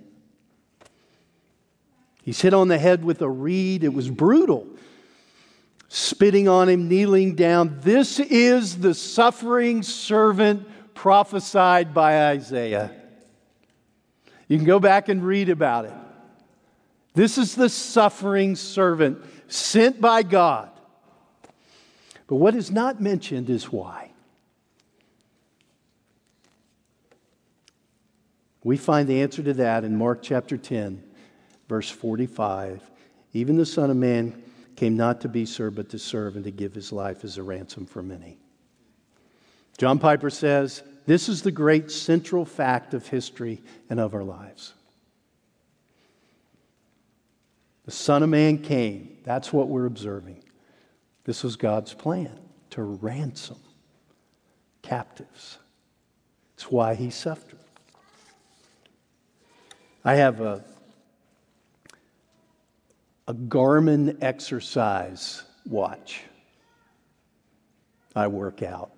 He's 2.22 2.40
hit 2.40 2.54
on 2.54 2.68
the 2.68 2.78
head 2.78 3.04
with 3.04 3.20
a 3.20 3.28
reed. 3.28 3.82
It 3.82 3.92
was 3.92 4.08
brutal 4.08 4.68
spitting 5.94 6.48
on 6.48 6.70
him, 6.70 6.88
kneeling 6.88 7.34
down. 7.34 7.78
This 7.82 8.18
is 8.18 8.78
the 8.78 8.94
suffering 8.94 9.82
servant 9.82 10.66
prophesied 10.94 11.92
by 11.92 12.28
Isaiah. 12.28 12.90
You 14.48 14.56
can 14.56 14.64
go 14.64 14.80
back 14.80 15.10
and 15.10 15.22
read 15.22 15.50
about 15.50 15.84
it. 15.84 15.92
This 17.12 17.36
is 17.36 17.54
the 17.54 17.68
suffering 17.68 18.56
servant 18.56 19.22
sent 19.48 20.00
by 20.00 20.22
God. 20.22 20.70
But 22.32 22.38
what 22.38 22.54
is 22.54 22.70
not 22.70 22.98
mentioned 22.98 23.50
is 23.50 23.70
why. 23.70 24.10
We 28.64 28.78
find 28.78 29.06
the 29.06 29.20
answer 29.20 29.42
to 29.42 29.52
that 29.52 29.84
in 29.84 29.98
Mark 29.98 30.22
chapter 30.22 30.56
10, 30.56 31.04
verse 31.68 31.90
45. 31.90 32.80
Even 33.34 33.58
the 33.58 33.66
Son 33.66 33.90
of 33.90 33.98
Man 33.98 34.42
came 34.76 34.96
not 34.96 35.20
to 35.20 35.28
be 35.28 35.44
served, 35.44 35.76
but 35.76 35.90
to 35.90 35.98
serve 35.98 36.36
and 36.36 36.44
to 36.46 36.50
give 36.50 36.72
his 36.72 36.90
life 36.90 37.22
as 37.22 37.36
a 37.36 37.42
ransom 37.42 37.84
for 37.84 38.02
many. 38.02 38.38
John 39.76 39.98
Piper 39.98 40.30
says, 40.30 40.82
This 41.04 41.28
is 41.28 41.42
the 41.42 41.52
great 41.52 41.90
central 41.90 42.46
fact 42.46 42.94
of 42.94 43.06
history 43.06 43.60
and 43.90 44.00
of 44.00 44.14
our 44.14 44.24
lives. 44.24 44.72
The 47.84 47.90
Son 47.92 48.22
of 48.22 48.30
Man 48.30 48.56
came. 48.56 49.18
That's 49.22 49.52
what 49.52 49.68
we're 49.68 49.84
observing. 49.84 50.42
This 51.24 51.42
was 51.42 51.56
God's 51.56 51.94
plan 51.94 52.38
to 52.70 52.82
ransom 52.82 53.58
captives. 54.82 55.58
It's 56.54 56.70
why 56.70 56.94
he 56.94 57.10
suffered. 57.10 57.58
I 60.04 60.16
have 60.16 60.40
a 60.40 60.64
a 63.28 63.34
Garmin 63.34 64.18
exercise 64.20 65.42
watch. 65.64 66.22
I 68.14 68.26
work 68.26 68.62
out. 68.62 68.90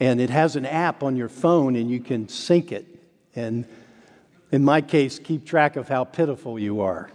and 0.00 0.20
it 0.20 0.30
has 0.30 0.56
an 0.56 0.64
app 0.64 1.02
on 1.02 1.16
your 1.16 1.28
phone, 1.28 1.76
and 1.76 1.90
you 1.90 2.00
can 2.00 2.28
sync 2.28 2.72
it. 2.72 2.86
And 3.36 3.66
in 4.50 4.64
my 4.64 4.80
case, 4.80 5.18
keep 5.18 5.44
track 5.44 5.76
of 5.76 5.88
how 5.88 6.04
pitiful 6.04 6.58
you 6.58 6.80
are. 6.80 7.10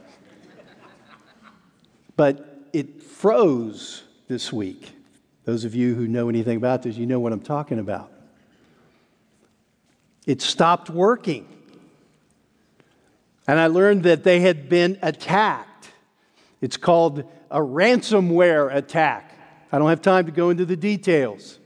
But 2.15 2.69
it 2.73 3.01
froze 3.01 4.03
this 4.27 4.51
week. 4.51 4.91
Those 5.45 5.63
of 5.63 5.75
you 5.75 5.93
who 5.95 6.07
know 6.07 6.29
anything 6.29 6.57
about 6.57 6.83
this, 6.83 6.97
you 6.97 7.05
know 7.05 7.19
what 7.19 7.31
I'm 7.31 7.41
talking 7.41 7.79
about. 7.79 8.11
It 10.25 10.41
stopped 10.41 10.89
working. 10.89 11.47
And 13.47 13.59
I 13.59 13.67
learned 13.67 14.03
that 14.03 14.23
they 14.23 14.39
had 14.39 14.69
been 14.69 14.97
attacked. 15.01 15.91
It's 16.61 16.77
called 16.77 17.29
a 17.51 17.59
ransomware 17.59 18.73
attack. 18.73 19.37
I 19.71 19.77
don't 19.77 19.89
have 19.89 20.01
time 20.01 20.25
to 20.25 20.31
go 20.31 20.49
into 20.49 20.65
the 20.65 20.75
details. 20.75 21.59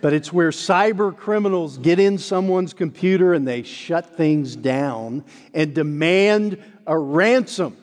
But 0.00 0.12
it's 0.12 0.32
where 0.32 0.50
cyber 0.50 1.16
criminals 1.16 1.78
get 1.78 1.98
in 1.98 2.18
someone's 2.18 2.72
computer 2.72 3.34
and 3.34 3.48
they 3.48 3.64
shut 3.64 4.16
things 4.16 4.54
down 4.54 5.24
and 5.52 5.74
demand 5.74 6.62
a 6.86 6.96
ransom. 6.96 7.76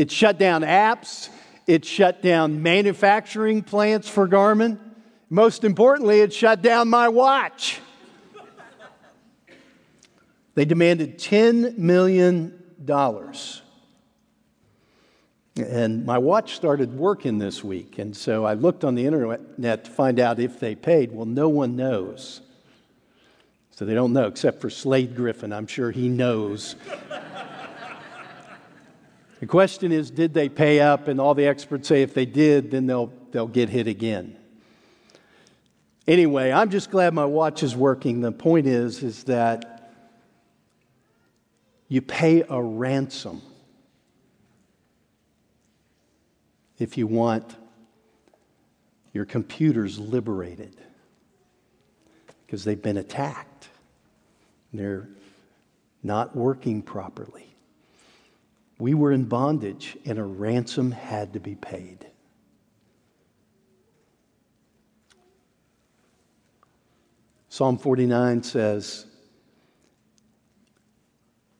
It 0.00 0.10
shut 0.10 0.38
down 0.38 0.62
apps, 0.62 1.28
it 1.66 1.84
shut 1.84 2.22
down 2.22 2.62
manufacturing 2.62 3.62
plants 3.62 4.08
for 4.08 4.26
Garmin. 4.26 4.78
Most 5.28 5.62
importantly, 5.62 6.20
it 6.20 6.32
shut 6.32 6.62
down 6.62 6.88
my 6.88 7.08
watch. 7.08 7.80
They 10.54 10.64
demanded 10.64 11.18
$10 11.18 11.76
million. 11.76 12.62
And 15.58 16.06
my 16.06 16.16
watch 16.16 16.56
started 16.56 16.96
working 16.96 17.36
this 17.36 17.62
week. 17.62 17.98
And 17.98 18.16
so 18.16 18.46
I 18.46 18.54
looked 18.54 18.84
on 18.84 18.94
the 18.94 19.04
internet 19.04 19.84
to 19.84 19.90
find 19.90 20.18
out 20.18 20.40
if 20.40 20.60
they 20.60 20.74
paid. 20.74 21.12
Well, 21.12 21.26
no 21.26 21.50
one 21.50 21.76
knows. 21.76 22.40
So 23.72 23.84
they 23.84 23.92
don't 23.92 24.14
know, 24.14 24.28
except 24.28 24.62
for 24.62 24.70
Slade 24.70 25.14
Griffin. 25.14 25.52
I'm 25.52 25.66
sure 25.66 25.90
he 25.90 26.08
knows. 26.08 26.74
The 29.40 29.46
question 29.46 29.90
is 29.90 30.10
did 30.10 30.34
they 30.34 30.48
pay 30.48 30.80
up? 30.80 31.08
And 31.08 31.20
all 31.20 31.34
the 31.34 31.46
experts 31.46 31.88
say 31.88 32.02
if 32.02 32.14
they 32.14 32.26
did, 32.26 32.70
then 32.70 32.86
they'll, 32.86 33.12
they'll 33.32 33.48
get 33.48 33.68
hit 33.70 33.86
again. 33.86 34.36
Anyway, 36.06 36.50
I'm 36.50 36.70
just 36.70 36.90
glad 36.90 37.14
my 37.14 37.24
watch 37.24 37.62
is 37.62 37.74
working. 37.74 38.20
The 38.20 38.32
point 38.32 38.66
is, 38.66 39.02
is 39.02 39.24
that 39.24 39.92
you 41.88 42.02
pay 42.02 42.44
a 42.48 42.60
ransom 42.60 43.42
if 46.78 46.96
you 46.96 47.06
want 47.06 47.56
your 49.12 49.24
computers 49.24 49.98
liberated 49.98 50.76
because 52.46 52.64
they've 52.64 52.80
been 52.80 52.96
attacked. 52.96 53.68
They're 54.72 55.08
not 56.02 56.34
working 56.36 56.82
properly. 56.82 57.49
We 58.80 58.94
were 58.94 59.12
in 59.12 59.24
bondage, 59.24 59.96
and 60.06 60.18
a 60.18 60.24
ransom 60.24 60.90
had 60.90 61.34
to 61.34 61.40
be 61.40 61.54
paid. 61.54 62.06
Psalm 67.50 67.76
49 67.76 68.42
says, 68.42 69.04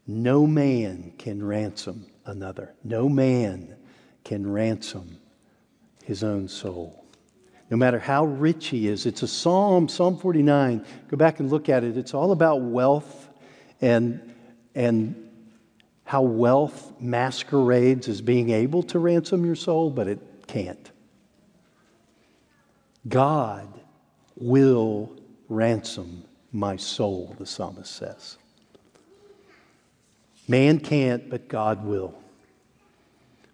No 0.06 0.46
man 0.46 1.12
can 1.18 1.44
ransom 1.44 2.06
another. 2.24 2.74
No 2.82 3.06
man 3.06 3.76
can 4.24 4.50
ransom 4.50 5.18
his 6.02 6.24
own 6.24 6.48
soul. 6.48 7.04
No 7.70 7.76
matter 7.76 7.98
how 7.98 8.24
rich 8.24 8.68
he 8.68 8.88
is, 8.88 9.04
it's 9.04 9.22
a 9.22 9.28
psalm, 9.28 9.88
Psalm 9.88 10.16
49. 10.16 10.86
Go 11.08 11.16
back 11.18 11.38
and 11.38 11.50
look 11.50 11.68
at 11.68 11.84
it. 11.84 11.98
It's 11.98 12.14
all 12.14 12.32
about 12.32 12.62
wealth 12.62 13.28
and, 13.82 14.34
and 14.74 15.19
how 16.10 16.22
wealth 16.22 16.92
masquerades 16.98 18.08
as 18.08 18.20
being 18.20 18.50
able 18.50 18.82
to 18.82 18.98
ransom 18.98 19.46
your 19.46 19.54
soul, 19.54 19.88
but 19.88 20.08
it 20.08 20.18
can't. 20.48 20.90
God 23.06 23.68
will 24.34 25.16
ransom 25.48 26.24
my 26.50 26.74
soul, 26.74 27.36
the 27.38 27.46
psalmist 27.46 27.94
says. 27.94 28.38
Man 30.48 30.80
can't, 30.80 31.30
but 31.30 31.46
God 31.46 31.84
will. 31.84 32.18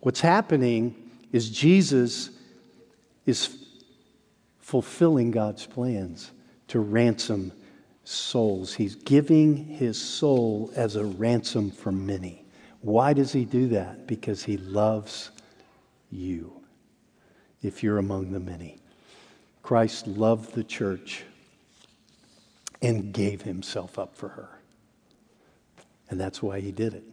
What's 0.00 0.22
happening 0.22 1.11
is 1.32 1.50
Jesus 1.50 2.30
is 3.26 3.66
fulfilling 4.61 5.30
God's 5.30 5.66
plans 5.66 6.30
to 6.68 6.80
ransom 6.80 7.52
souls. 8.04 8.72
He's 8.72 8.94
giving 8.94 9.66
his 9.66 10.00
soul 10.00 10.72
as 10.74 10.96
a 10.96 11.04
ransom 11.04 11.70
for 11.70 11.92
many. 11.92 12.44
Why 12.80 13.12
does 13.12 13.32
he 13.32 13.44
do 13.44 13.68
that? 13.68 14.06
Because 14.06 14.44
he 14.44 14.56
loves 14.56 15.30
you, 16.10 16.52
if 17.62 17.82
you're 17.82 17.98
among 17.98 18.32
the 18.32 18.40
many. 18.40 18.78
Christ 19.62 20.06
loved 20.06 20.54
the 20.54 20.62
church 20.62 21.24
and 22.82 23.12
gave 23.12 23.42
himself 23.42 23.98
up 23.98 24.14
for 24.16 24.28
her. 24.28 24.48
And 26.08 26.20
that's 26.20 26.40
why 26.42 26.60
he 26.60 26.70
did 26.70 26.94
it. 26.94 27.04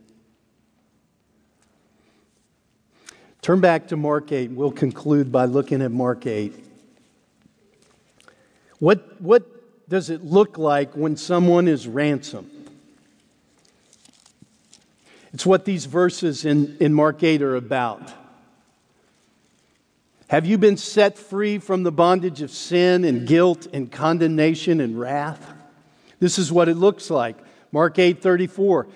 Turn 3.41 3.59
back 3.59 3.87
to 3.87 3.97
Mark 3.97 4.31
8. 4.31 4.51
We'll 4.51 4.71
conclude 4.71 5.31
by 5.31 5.45
looking 5.45 5.81
at 5.81 5.91
Mark 5.91 6.25
8. 6.25 6.53
What, 8.79 9.21
what 9.21 9.89
does 9.89 10.09
it 10.09 10.23
look 10.23 10.57
like 10.57 10.95
when 10.95 11.17
someone 11.17 11.67
is 11.67 11.87
ransomed? 11.87 12.52
It's 15.33 15.45
what 15.45 15.65
these 15.65 15.85
verses 15.85 16.45
in, 16.45 16.77
in 16.79 16.93
Mark 16.93 17.23
8 17.23 17.41
are 17.41 17.55
about. 17.55 18.13
Have 20.27 20.45
you 20.45 20.57
been 20.57 20.77
set 20.77 21.17
free 21.17 21.57
from 21.57 21.83
the 21.83 21.91
bondage 21.91 22.41
of 22.41 22.51
sin 22.51 23.03
and 23.03 23.27
guilt 23.27 23.67
and 23.73 23.91
condemnation 23.91 24.79
and 24.79 24.99
wrath? 24.99 25.53
This 26.19 26.39
is 26.39 26.51
what 26.51 26.69
it 26.69 26.75
looks 26.75 27.09
like. 27.09 27.37
Mark 27.71 27.99
8 27.99 28.21
34. 28.21 28.87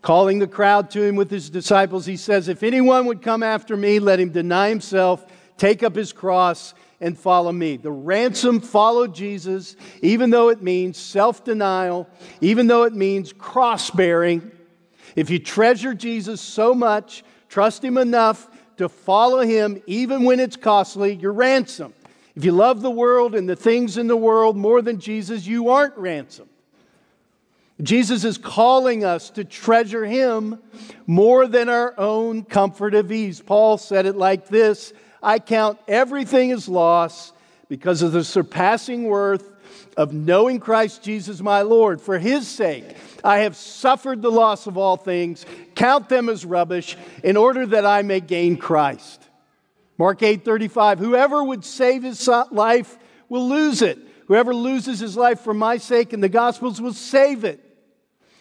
Calling 0.00 0.38
the 0.38 0.46
crowd 0.46 0.90
to 0.90 1.02
him 1.02 1.16
with 1.16 1.30
his 1.30 1.50
disciples, 1.50 2.06
he 2.06 2.16
says, 2.16 2.48
If 2.48 2.62
anyone 2.62 3.06
would 3.06 3.20
come 3.20 3.42
after 3.42 3.76
me, 3.76 3.98
let 3.98 4.20
him 4.20 4.30
deny 4.30 4.68
himself, 4.68 5.26
take 5.56 5.82
up 5.82 5.94
his 5.94 6.12
cross, 6.12 6.72
and 7.00 7.18
follow 7.18 7.52
me. 7.52 7.76
The 7.76 7.90
ransom 7.90 8.60
followed 8.60 9.14
Jesus, 9.14 9.76
even 10.02 10.30
though 10.30 10.48
it 10.48 10.62
means 10.62 10.96
self 10.96 11.44
denial, 11.44 12.08
even 12.40 12.66
though 12.66 12.84
it 12.84 12.94
means 12.94 13.32
cross 13.32 13.90
bearing. 13.90 14.50
If 15.16 15.30
you 15.30 15.38
treasure 15.38 15.94
Jesus 15.94 16.40
so 16.40 16.74
much, 16.74 17.24
trust 17.48 17.84
him 17.84 17.98
enough 17.98 18.48
to 18.76 18.88
follow 18.88 19.40
him, 19.40 19.82
even 19.86 20.24
when 20.24 20.40
it's 20.40 20.56
costly, 20.56 21.14
you're 21.14 21.32
ransomed. 21.32 21.94
If 22.34 22.44
you 22.44 22.52
love 22.52 22.82
the 22.82 22.90
world 22.90 23.34
and 23.34 23.48
the 23.48 23.56
things 23.56 23.98
in 23.98 24.06
the 24.06 24.16
world 24.16 24.56
more 24.56 24.80
than 24.80 25.00
Jesus, 25.00 25.46
you 25.46 25.70
aren't 25.70 25.96
ransomed. 25.96 26.50
Jesus 27.82 28.24
is 28.24 28.38
calling 28.38 29.04
us 29.04 29.30
to 29.30 29.44
treasure 29.44 30.04
him 30.04 30.60
more 31.06 31.46
than 31.46 31.68
our 31.68 31.94
own 31.98 32.44
comfort 32.44 32.94
of 32.94 33.12
ease. 33.12 33.40
Paul 33.40 33.78
said 33.78 34.06
it 34.06 34.16
like 34.16 34.48
this 34.48 34.92
I 35.22 35.38
count 35.38 35.78
everything 35.86 36.52
as 36.52 36.68
loss 36.68 37.32
because 37.68 38.02
of 38.02 38.12
the 38.12 38.24
surpassing 38.24 39.04
worth 39.04 39.52
of 39.96 40.12
knowing 40.12 40.60
Christ 40.60 41.02
Jesus 41.02 41.40
my 41.40 41.62
Lord. 41.62 42.00
For 42.00 42.18
his 42.18 42.46
sake, 42.46 42.96
I 43.24 43.38
have 43.38 43.56
suffered 43.56 44.22
the 44.22 44.30
loss 44.30 44.66
of 44.66 44.78
all 44.78 44.96
things, 44.96 45.44
count 45.74 46.08
them 46.08 46.28
as 46.28 46.44
rubbish, 46.44 46.96
in 47.22 47.36
order 47.36 47.66
that 47.66 47.84
I 47.84 48.02
may 48.02 48.20
gain 48.20 48.56
Christ. 48.56 49.22
Mark 49.98 50.22
8 50.22 50.44
35, 50.44 50.98
whoever 50.98 51.42
would 51.42 51.64
save 51.64 52.02
his 52.02 52.28
life 52.50 52.98
will 53.28 53.48
lose 53.48 53.82
it. 53.82 53.98
Whoever 54.28 54.54
loses 54.54 55.00
his 55.00 55.16
life 55.16 55.40
for 55.40 55.54
my 55.54 55.78
sake 55.78 56.12
and 56.12 56.22
the 56.22 56.28
gospel's 56.28 56.80
will 56.80 56.92
save 56.92 57.44
it. 57.44 57.64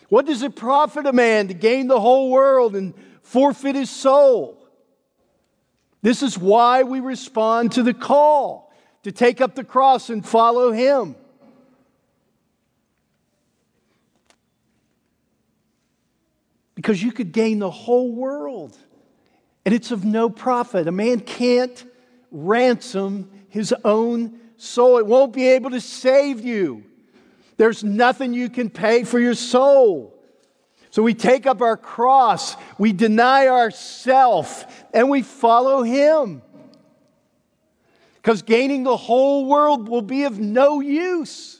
What 0.09 0.25
does 0.25 0.43
it 0.43 0.55
profit 0.55 1.05
a 1.05 1.13
man 1.13 1.47
to 1.47 1.53
gain 1.53 1.88
the 1.88 1.99
whole 1.99 2.30
world 2.30 2.75
and 2.75 2.93
forfeit 3.21 3.75
his 3.75 3.89
soul? 3.89 4.57
This 6.01 6.21
is 6.21 6.38
why 6.38 6.84
we 6.84 6.99
respond 6.99 7.73
to 7.73 7.84
the 7.84 7.93
call 7.93 8.71
to 9.03 9.11
take 9.11 9.41
up 9.41 9.55
the 9.55 9.63
cross 9.63 10.09
and 10.09 10.25
follow 10.25 10.71
him. 10.71 11.15
Because 16.78 17.01
you 17.01 17.11
could 17.11 17.32
gain 17.32 17.57
the 17.57 17.71
whole 17.71 18.11
world 18.11 18.78
and 19.65 19.73
it's 19.73 19.89
of 19.89 20.05
no 20.05 20.30
profit. 20.30 20.88
A 20.88 20.91
man 20.91 21.19
can't 21.19 21.84
ransom 22.30 23.32
his 23.49 23.73
own 23.84 24.39
soul, 24.57 24.99
it 24.99 25.07
won't 25.07 25.34
be 25.34 25.47
able 25.47 25.71
to 25.71 25.82
save 25.82 26.45
you. 26.45 26.84
There's 27.57 27.84
nothing 27.84 28.36
you 28.36 28.47
can 28.51 28.69
pay 28.69 29.03
for 29.05 29.19
your 29.19 29.34
soul. 29.34 30.13
So 30.91 31.01
we 31.01 31.15
take 31.15 31.47
up 31.47 31.63
our 31.63 31.78
cross, 31.78 32.55
we 32.78 32.93
deny 32.93 33.47
ourself, 33.47 34.86
and 34.93 35.09
we 35.09 35.23
follow 35.23 35.82
him. 35.82 36.43
Because 38.17 38.43
gaining 38.43 38.84
the 38.84 38.97
whole 38.97 39.47
world 39.47 39.89
will 39.89 40.03
be 40.03 40.25
of 40.25 40.38
no 40.38 40.80
use. 40.80 41.56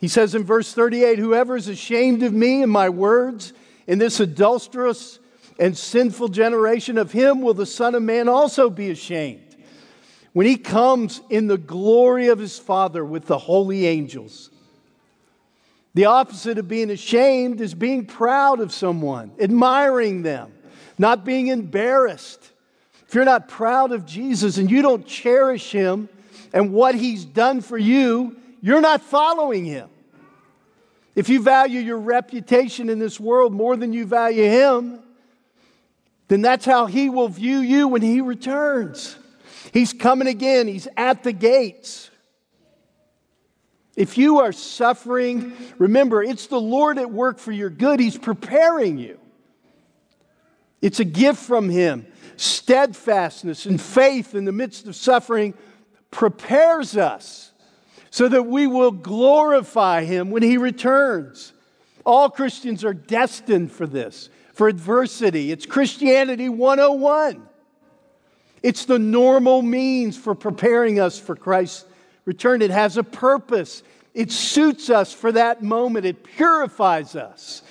He 0.00 0.08
says 0.08 0.34
in 0.34 0.44
verse 0.44 0.72
38 0.72 1.18
Whoever 1.18 1.56
is 1.56 1.68
ashamed 1.68 2.22
of 2.22 2.32
me 2.32 2.62
and 2.62 2.70
my 2.70 2.88
words 2.88 3.52
in 3.86 3.98
this 3.98 4.20
adulterous 4.20 5.18
and 5.58 5.76
sinful 5.76 6.28
generation, 6.28 6.98
of 6.98 7.12
him 7.12 7.40
will 7.40 7.54
the 7.54 7.66
Son 7.66 7.94
of 7.94 8.02
Man 8.02 8.28
also 8.28 8.68
be 8.68 8.90
ashamed. 8.90 9.42
When 10.32 10.46
he 10.46 10.56
comes 10.56 11.22
in 11.30 11.46
the 11.46 11.56
glory 11.56 12.28
of 12.28 12.38
his 12.38 12.58
Father 12.58 13.04
with 13.04 13.24
the 13.24 13.38
holy 13.38 13.86
angels. 13.86 14.50
The 15.94 16.04
opposite 16.04 16.58
of 16.58 16.68
being 16.68 16.90
ashamed 16.90 17.62
is 17.62 17.72
being 17.72 18.04
proud 18.04 18.60
of 18.60 18.70
someone, 18.70 19.32
admiring 19.40 20.20
them, 20.20 20.52
not 20.98 21.24
being 21.24 21.46
embarrassed. 21.46 22.52
If 23.08 23.14
you're 23.14 23.24
not 23.24 23.48
proud 23.48 23.92
of 23.92 24.04
Jesus 24.04 24.58
and 24.58 24.70
you 24.70 24.82
don't 24.82 25.06
cherish 25.06 25.72
him 25.72 26.10
and 26.52 26.74
what 26.74 26.96
he's 26.96 27.24
done 27.24 27.62
for 27.62 27.78
you, 27.78 28.36
you're 28.60 28.80
not 28.80 29.02
following 29.02 29.64
him. 29.64 29.88
If 31.14 31.28
you 31.28 31.42
value 31.42 31.80
your 31.80 31.98
reputation 31.98 32.90
in 32.90 32.98
this 32.98 33.18
world 33.18 33.52
more 33.52 33.76
than 33.76 33.92
you 33.92 34.04
value 34.04 34.44
him, 34.44 35.00
then 36.28 36.42
that's 36.42 36.64
how 36.64 36.86
he 36.86 37.08
will 37.08 37.28
view 37.28 37.58
you 37.58 37.88
when 37.88 38.02
he 38.02 38.20
returns. 38.20 39.16
He's 39.72 39.92
coming 39.92 40.28
again, 40.28 40.68
he's 40.68 40.88
at 40.96 41.22
the 41.22 41.32
gates. 41.32 42.10
If 43.96 44.18
you 44.18 44.40
are 44.40 44.52
suffering, 44.52 45.54
remember, 45.78 46.22
it's 46.22 46.48
the 46.48 46.60
Lord 46.60 46.98
at 46.98 47.10
work 47.10 47.38
for 47.38 47.50
your 47.50 47.70
good. 47.70 47.98
He's 47.98 48.18
preparing 48.18 48.98
you. 48.98 49.18
It's 50.82 51.00
a 51.00 51.04
gift 51.04 51.38
from 51.38 51.70
Him. 51.70 52.06
Steadfastness 52.36 53.64
and 53.64 53.80
faith 53.80 54.34
in 54.34 54.44
the 54.44 54.52
midst 54.52 54.86
of 54.86 54.94
suffering 54.94 55.54
prepares 56.10 56.98
us 56.98 57.52
so 58.10 58.28
that 58.28 58.44
we 58.44 58.66
will 58.66 58.92
glorify 58.92 60.04
Him 60.04 60.30
when 60.30 60.42
He 60.42 60.58
returns. 60.58 61.52
All 62.04 62.30
Christians 62.30 62.84
are 62.84 62.94
destined 62.94 63.72
for 63.72 63.86
this 63.86 64.30
for 64.56 64.68
adversity. 64.68 65.52
It's 65.52 65.66
Christianity 65.66 66.48
101. 66.48 67.46
It's 68.62 68.86
the 68.86 68.98
normal 68.98 69.60
means 69.60 70.16
for 70.16 70.34
preparing 70.34 70.98
us 70.98 71.18
for 71.18 71.36
Christ's 71.36 71.84
return. 72.24 72.62
It 72.62 72.70
has 72.70 72.96
a 72.96 73.02
purpose, 73.02 73.82
it 74.14 74.32
suits 74.32 74.88
us 74.88 75.12
for 75.12 75.30
that 75.32 75.62
moment, 75.62 76.06
it 76.06 76.24
purifies 76.24 77.14
us. 77.14 77.62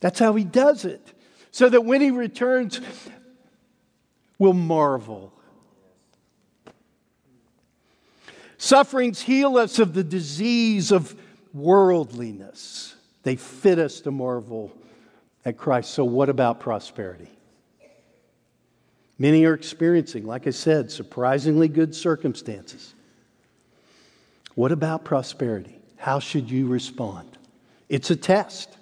That's 0.00 0.18
how 0.18 0.34
He 0.34 0.44
does 0.44 0.84
it. 0.84 1.12
So 1.52 1.68
that 1.68 1.84
when 1.84 2.00
He 2.00 2.10
returns, 2.10 2.80
we'll 4.38 4.52
marvel. 4.54 5.32
Sufferings 8.62 9.20
heal 9.20 9.58
us 9.58 9.80
of 9.80 9.92
the 9.92 10.04
disease 10.04 10.92
of 10.92 11.16
worldliness. 11.52 12.94
They 13.24 13.34
fit 13.34 13.80
us 13.80 14.00
to 14.02 14.12
marvel 14.12 14.70
at 15.44 15.56
Christ. 15.56 15.90
So, 15.90 16.04
what 16.04 16.28
about 16.28 16.60
prosperity? 16.60 17.28
Many 19.18 19.44
are 19.46 19.54
experiencing, 19.54 20.26
like 20.26 20.46
I 20.46 20.50
said, 20.50 20.92
surprisingly 20.92 21.66
good 21.66 21.92
circumstances. 21.92 22.94
What 24.54 24.70
about 24.70 25.04
prosperity? 25.04 25.80
How 25.96 26.20
should 26.20 26.48
you 26.48 26.68
respond? 26.68 27.36
It's 27.88 28.12
a 28.12 28.16
test. 28.16 28.78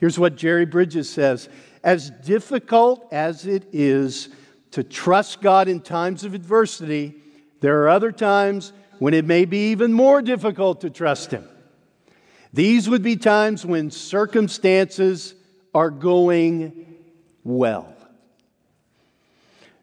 Here's 0.00 0.18
what 0.18 0.34
Jerry 0.34 0.66
Bridges 0.66 1.08
says 1.08 1.48
As 1.84 2.10
difficult 2.10 3.06
as 3.12 3.46
it 3.46 3.68
is 3.72 4.30
to 4.72 4.82
trust 4.82 5.40
God 5.40 5.68
in 5.68 5.82
times 5.82 6.24
of 6.24 6.34
adversity, 6.34 7.14
there 7.60 7.80
are 7.84 7.88
other 7.88 8.10
times 8.10 8.72
when 8.98 9.14
it 9.14 9.24
may 9.24 9.44
be 9.44 9.70
even 9.70 9.92
more 9.92 10.22
difficult 10.22 10.80
to 10.82 10.90
trust 10.90 11.30
Him. 11.30 11.48
These 12.52 12.88
would 12.88 13.02
be 13.02 13.16
times 13.16 13.66
when 13.66 13.90
circumstances 13.90 15.34
are 15.74 15.90
going 15.90 16.86
well. 17.42 17.92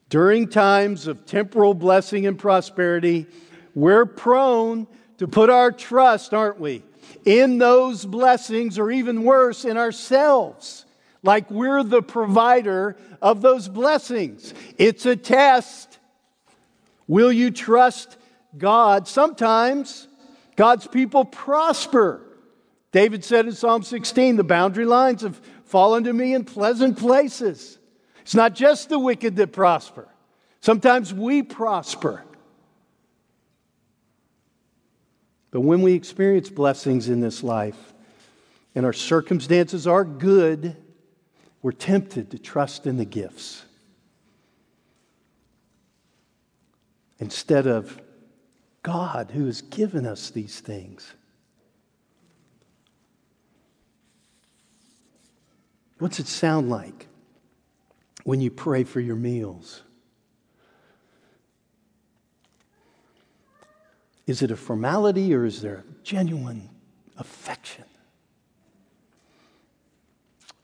During 0.10 0.48
times 0.48 1.08
of 1.08 1.26
temporal 1.26 1.74
blessing 1.74 2.26
and 2.28 2.38
prosperity, 2.38 3.28
we're 3.76 4.06
prone 4.06 4.88
to 5.18 5.28
put 5.28 5.50
our 5.50 5.72
trust, 5.72 6.34
aren't 6.34 6.60
we, 6.60 6.84
in 7.26 7.58
those 7.58 8.06
blessings, 8.06 8.80
or 8.80 8.92
even 8.92 9.24
worse, 9.24 9.66
in 9.66 9.78
ourselves, 9.78 10.86
like 11.24 11.50
we're 11.52 11.84
the 11.84 12.02
provider 12.02 12.98
of 13.22 13.42
those 13.42 13.68
blessings. 13.68 14.54
It's 14.78 15.06
a 15.06 15.16
test. 15.16 16.00
Will 17.08 17.32
you 17.32 17.52
trust 17.52 18.18
God? 18.58 19.08
Sometimes 19.08 20.08
God's 20.56 20.88
people 20.88 21.26
prosper. 21.26 22.22
David 22.92 23.24
said 23.24 23.46
in 23.46 23.54
Psalm 23.54 23.84
16, 23.84 24.36
the 24.36 24.44
boundary 24.44 24.86
lines 24.86 25.22
have 25.22 25.42
fallen 25.66 26.04
to 26.04 26.14
me 26.14 26.34
in 26.34 26.44
pleasant 26.44 26.98
places. 26.98 27.78
It's 28.22 28.36
not 28.36 28.54
just 28.54 28.90
the 28.90 29.00
wicked 29.00 29.38
that 29.38 29.54
prosper. 29.54 30.08
Sometimes 30.60 31.14
we 31.14 31.42
prosper. 31.42 32.24
But 35.50 35.62
when 35.62 35.82
we 35.82 35.94
experience 35.94 36.50
blessings 36.50 37.10
in 37.10 37.20
this 37.20 37.44
life 37.44 37.94
and 38.76 38.86
our 38.86 38.94
circumstances 38.94 39.88
are 39.88 40.06
good, 40.06 40.78
we're 41.62 41.72
tempted 41.72 42.32
to 42.32 42.40
trust 42.40 42.88
in 42.88 42.98
the 42.98 43.06
gifts 43.06 43.64
instead 47.20 47.68
of 47.68 48.02
God 48.84 49.32
who 49.32 49.46
has 49.46 49.62
given 49.62 50.06
us 50.06 50.30
these 50.30 50.60
things. 50.60 51.14
What's 56.00 56.20
it 56.20 56.28
sound 56.28 56.70
like 56.70 57.08
when 58.24 58.42
you 58.42 58.50
pray 58.50 58.84
for 58.84 59.00
your 59.00 59.16
meals? 59.16 59.84
Is 64.26 64.42
it 64.42 64.50
a 64.50 64.56
formality 64.56 65.34
or 65.34 65.46
is 65.46 65.62
there 65.62 65.84
genuine 66.04 66.70
affection? 67.18 67.86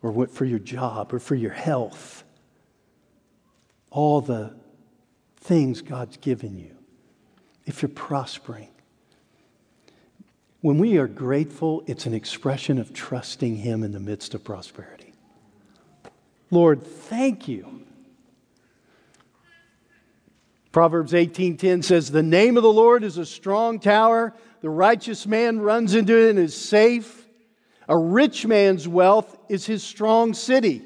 Or 0.02 0.12
what 0.12 0.32
for 0.32 0.46
your 0.46 0.60
job 0.60 1.14
or 1.14 1.20
for 1.20 1.36
your 1.36 1.52
health? 1.52 2.24
All 3.92 4.22
the 4.22 4.56
things 5.38 5.82
God's 5.82 6.18
given 6.18 6.58
you. 6.58 6.77
If 7.68 7.82
you're 7.82 7.90
prospering, 7.90 8.70
when 10.62 10.78
we 10.80 10.98
are 10.98 11.08
grateful, 11.08 11.84
it's 11.86 12.06
an 12.06 12.14
expression 12.14 12.80
of 12.80 12.94
trusting 12.94 13.58
Him 13.58 13.84
in 13.84 13.92
the 13.92 14.00
midst 14.00 14.34
of 14.34 14.44
prosperity. 14.44 15.14
Lord, 16.50 16.82
thank 16.82 17.50
you. 17.50 17.82
Proverbs 20.72 21.14
18:10 21.14 21.84
says, 21.84 22.12
"The 22.12 22.24
name 22.24 22.56
of 22.56 22.64
the 22.64 22.72
Lord 22.72 23.04
is 23.04 23.18
a 23.18 23.26
strong 23.26 23.80
tower; 23.80 24.34
the 24.62 24.70
righteous 24.70 25.28
man 25.28 25.60
runs 25.60 25.94
into 25.94 26.16
it 26.16 26.30
and 26.30 26.40
is 26.40 26.56
safe. 26.56 27.28
A 27.90 27.98
rich 27.98 28.46
man's 28.46 28.88
wealth 28.88 29.38
is 29.50 29.66
his 29.66 29.84
strong 29.84 30.34
city, 30.34 30.84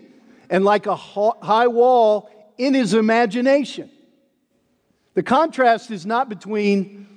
and 0.50 0.66
like 0.66 0.88
a 0.88 0.96
high 0.96 1.68
wall 1.68 2.28
in 2.58 2.74
his 2.74 2.96
imagination." 2.96 3.92
The 5.14 5.24
contrast 5.24 5.92
is 5.92 6.06
not 6.06 6.30
between 6.30 7.08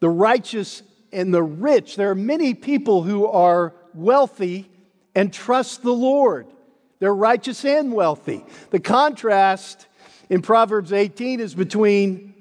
the 0.00 0.08
righteous 0.08 0.82
and 1.12 1.32
the 1.32 1.42
rich. 1.42 1.96
There 1.96 2.10
are 2.10 2.14
many 2.14 2.54
people 2.54 3.02
who 3.02 3.26
are 3.26 3.74
wealthy 3.92 4.70
and 5.14 5.32
trust 5.32 5.82
the 5.82 5.92
Lord. 5.92 6.46
They're 6.98 7.14
righteous 7.14 7.64
and 7.64 7.92
wealthy. 7.92 8.44
The 8.70 8.80
contrast 8.80 9.86
in 10.28 10.42
Proverbs 10.42 10.92
18 10.92 11.40
is 11.40 11.54
between 11.54 12.34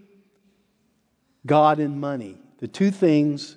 God 1.45 1.79
and 1.79 1.99
money. 1.99 2.37
The 2.59 2.67
two 2.67 2.91
things, 2.91 3.55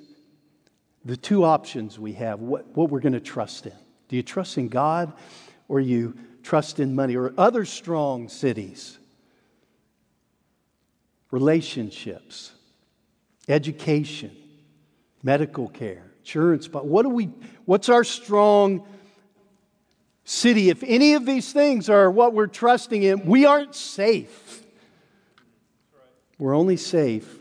the 1.04 1.16
two 1.16 1.44
options 1.44 1.98
we 1.98 2.14
have, 2.14 2.40
what, 2.40 2.66
what 2.76 2.90
we're 2.90 3.00
going 3.00 3.12
to 3.12 3.20
trust 3.20 3.66
in. 3.66 3.74
Do 4.08 4.16
you 4.16 4.22
trust 4.22 4.58
in 4.58 4.68
God 4.68 5.12
or 5.68 5.80
you 5.80 6.16
trust 6.42 6.80
in 6.80 6.94
money 6.94 7.16
or 7.16 7.32
other 7.36 7.64
strong 7.64 8.28
cities? 8.28 8.98
Relationships, 11.32 12.52
education, 13.48 14.30
medical 15.24 15.68
care, 15.68 16.12
insurance, 16.20 16.68
but 16.68 16.86
what 16.86 17.02
do 17.02 17.08
we 17.08 17.24
what's 17.64 17.88
our 17.88 18.04
strong 18.04 18.86
city, 20.24 20.70
if 20.70 20.82
any 20.82 21.14
of 21.14 21.26
these 21.26 21.52
things 21.52 21.88
are 21.88 22.10
what 22.10 22.34
we're 22.34 22.46
trusting 22.46 23.02
in, 23.02 23.26
we 23.26 23.44
aren't 23.44 23.74
safe. 23.74 24.64
We're 26.38 26.54
only 26.54 26.76
safe 26.76 27.40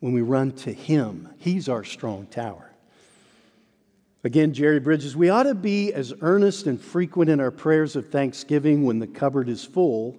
when 0.00 0.12
we 0.12 0.22
run 0.22 0.52
to 0.52 0.72
Him. 0.72 1.28
He's 1.38 1.68
our 1.68 1.84
strong 1.84 2.26
tower. 2.26 2.70
Again, 4.24 4.54
Jerry 4.54 4.80
Bridges, 4.80 5.14
we 5.14 5.28
ought 5.28 5.42
to 5.42 5.54
be 5.54 5.92
as 5.92 6.14
earnest 6.22 6.66
and 6.66 6.80
frequent 6.80 7.28
in 7.28 7.40
our 7.40 7.50
prayers 7.50 7.94
of 7.94 8.08
thanksgiving 8.08 8.84
when 8.84 8.98
the 8.98 9.06
cupboard 9.06 9.50
is 9.50 9.66
full 9.66 10.16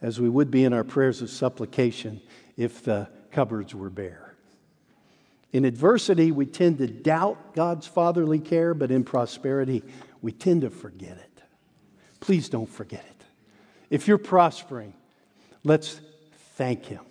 as 0.00 0.18
we 0.18 0.30
would 0.30 0.50
be 0.50 0.64
in 0.64 0.72
our 0.72 0.84
prayers 0.84 1.20
of 1.20 1.28
supplication 1.28 2.22
if 2.56 2.82
the 2.82 3.08
cupboards 3.32 3.74
were 3.74 3.90
bare. 3.90 4.34
In 5.52 5.66
adversity, 5.66 6.32
we 6.32 6.46
tend 6.46 6.78
to 6.78 6.86
doubt 6.86 7.54
God's 7.54 7.86
fatherly 7.86 8.38
care, 8.38 8.72
but 8.72 8.90
in 8.90 9.04
prosperity, 9.04 9.82
we 10.22 10.32
tend 10.32 10.62
to 10.62 10.70
forget 10.70 11.18
it. 11.18 11.42
Please 12.20 12.48
don't 12.48 12.68
forget 12.68 13.04
it. 13.04 13.24
If 13.90 14.08
you're 14.08 14.16
prospering, 14.16 14.94
let's 15.62 16.00
thank 16.54 16.86
Him. 16.86 17.04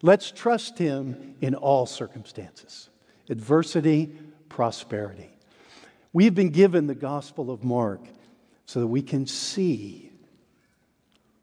Let's 0.00 0.30
trust 0.30 0.78
Him 0.78 1.36
in 1.42 1.54
all 1.54 1.84
circumstances 1.84 2.88
adversity, 3.28 4.10
prosperity. 4.48 5.33
We've 6.14 6.34
been 6.34 6.50
given 6.50 6.86
the 6.86 6.94
Gospel 6.94 7.50
of 7.50 7.64
Mark 7.64 8.00
so 8.66 8.78
that 8.78 8.86
we 8.86 9.02
can 9.02 9.26
see 9.26 10.12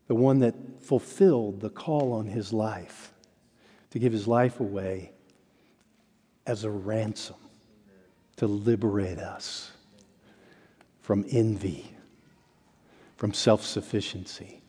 the 0.07 0.15
one 0.15 0.39
that 0.39 0.55
fulfilled 0.81 1.59
the 1.59 1.69
call 1.69 2.13
on 2.13 2.25
his 2.25 2.53
life 2.53 3.13
to 3.89 3.99
give 3.99 4.13
his 4.13 4.29
life 4.29 4.61
away 4.61 5.11
as 6.47 6.63
a 6.63 6.69
ransom 6.69 7.35
to 8.37 8.47
liberate 8.47 9.19
us 9.19 9.71
from 11.01 11.25
envy, 11.29 11.93
from 13.17 13.33
self 13.33 13.65
sufficiency, 13.65 14.61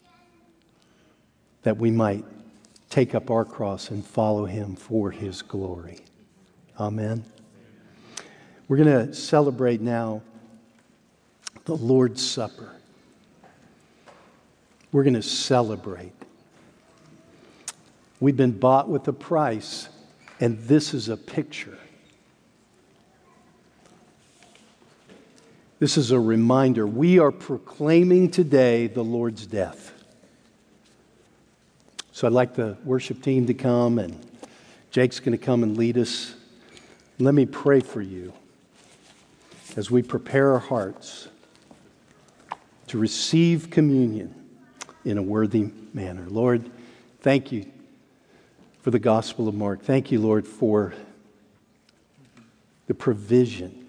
that 1.62 1.76
we 1.76 1.92
might 1.92 2.24
take 2.90 3.14
up 3.14 3.30
our 3.30 3.44
cross 3.44 3.90
and 3.90 4.04
follow 4.04 4.46
him 4.46 4.74
for 4.74 5.12
his 5.12 5.42
glory. 5.42 6.00
Amen. 6.80 7.24
We're 8.72 8.82
going 8.82 9.08
to 9.08 9.12
celebrate 9.12 9.82
now 9.82 10.22
the 11.66 11.76
Lord's 11.76 12.26
Supper. 12.26 12.74
We're 14.92 15.02
going 15.02 15.12
to 15.12 15.20
celebrate. 15.20 16.14
We've 18.18 18.34
been 18.34 18.58
bought 18.58 18.88
with 18.88 19.06
a 19.08 19.12
price. 19.12 19.90
And 20.40 20.58
this 20.60 20.94
is 20.94 21.10
a 21.10 21.18
picture. 21.18 21.76
This 25.78 25.98
is 25.98 26.10
a 26.10 26.18
reminder. 26.18 26.86
We 26.86 27.18
are 27.18 27.30
proclaiming 27.30 28.30
today 28.30 28.86
the 28.86 29.04
Lord's 29.04 29.46
death. 29.46 29.92
So 32.12 32.26
I'd 32.26 32.32
like 32.32 32.54
the 32.54 32.78
worship 32.86 33.22
team 33.22 33.44
to 33.48 33.52
come, 33.52 33.98
and 33.98 34.18
Jake's 34.90 35.20
going 35.20 35.32
to 35.38 35.44
come 35.44 35.62
and 35.62 35.76
lead 35.76 35.98
us. 35.98 36.34
Let 37.18 37.34
me 37.34 37.44
pray 37.44 37.80
for 37.80 38.00
you 38.00 38.32
as 39.76 39.90
we 39.90 40.02
prepare 40.02 40.52
our 40.52 40.58
hearts 40.58 41.28
to 42.88 42.98
receive 42.98 43.70
communion 43.70 44.34
in 45.04 45.18
a 45.18 45.22
worthy 45.22 45.70
manner. 45.94 46.26
Lord, 46.28 46.70
thank 47.20 47.50
you 47.50 47.66
for 48.82 48.90
the 48.90 48.98
Gospel 48.98 49.48
of 49.48 49.54
Mark. 49.54 49.82
Thank 49.82 50.10
you, 50.10 50.20
Lord, 50.20 50.46
for 50.46 50.92
the 52.86 52.94
provision 52.94 53.86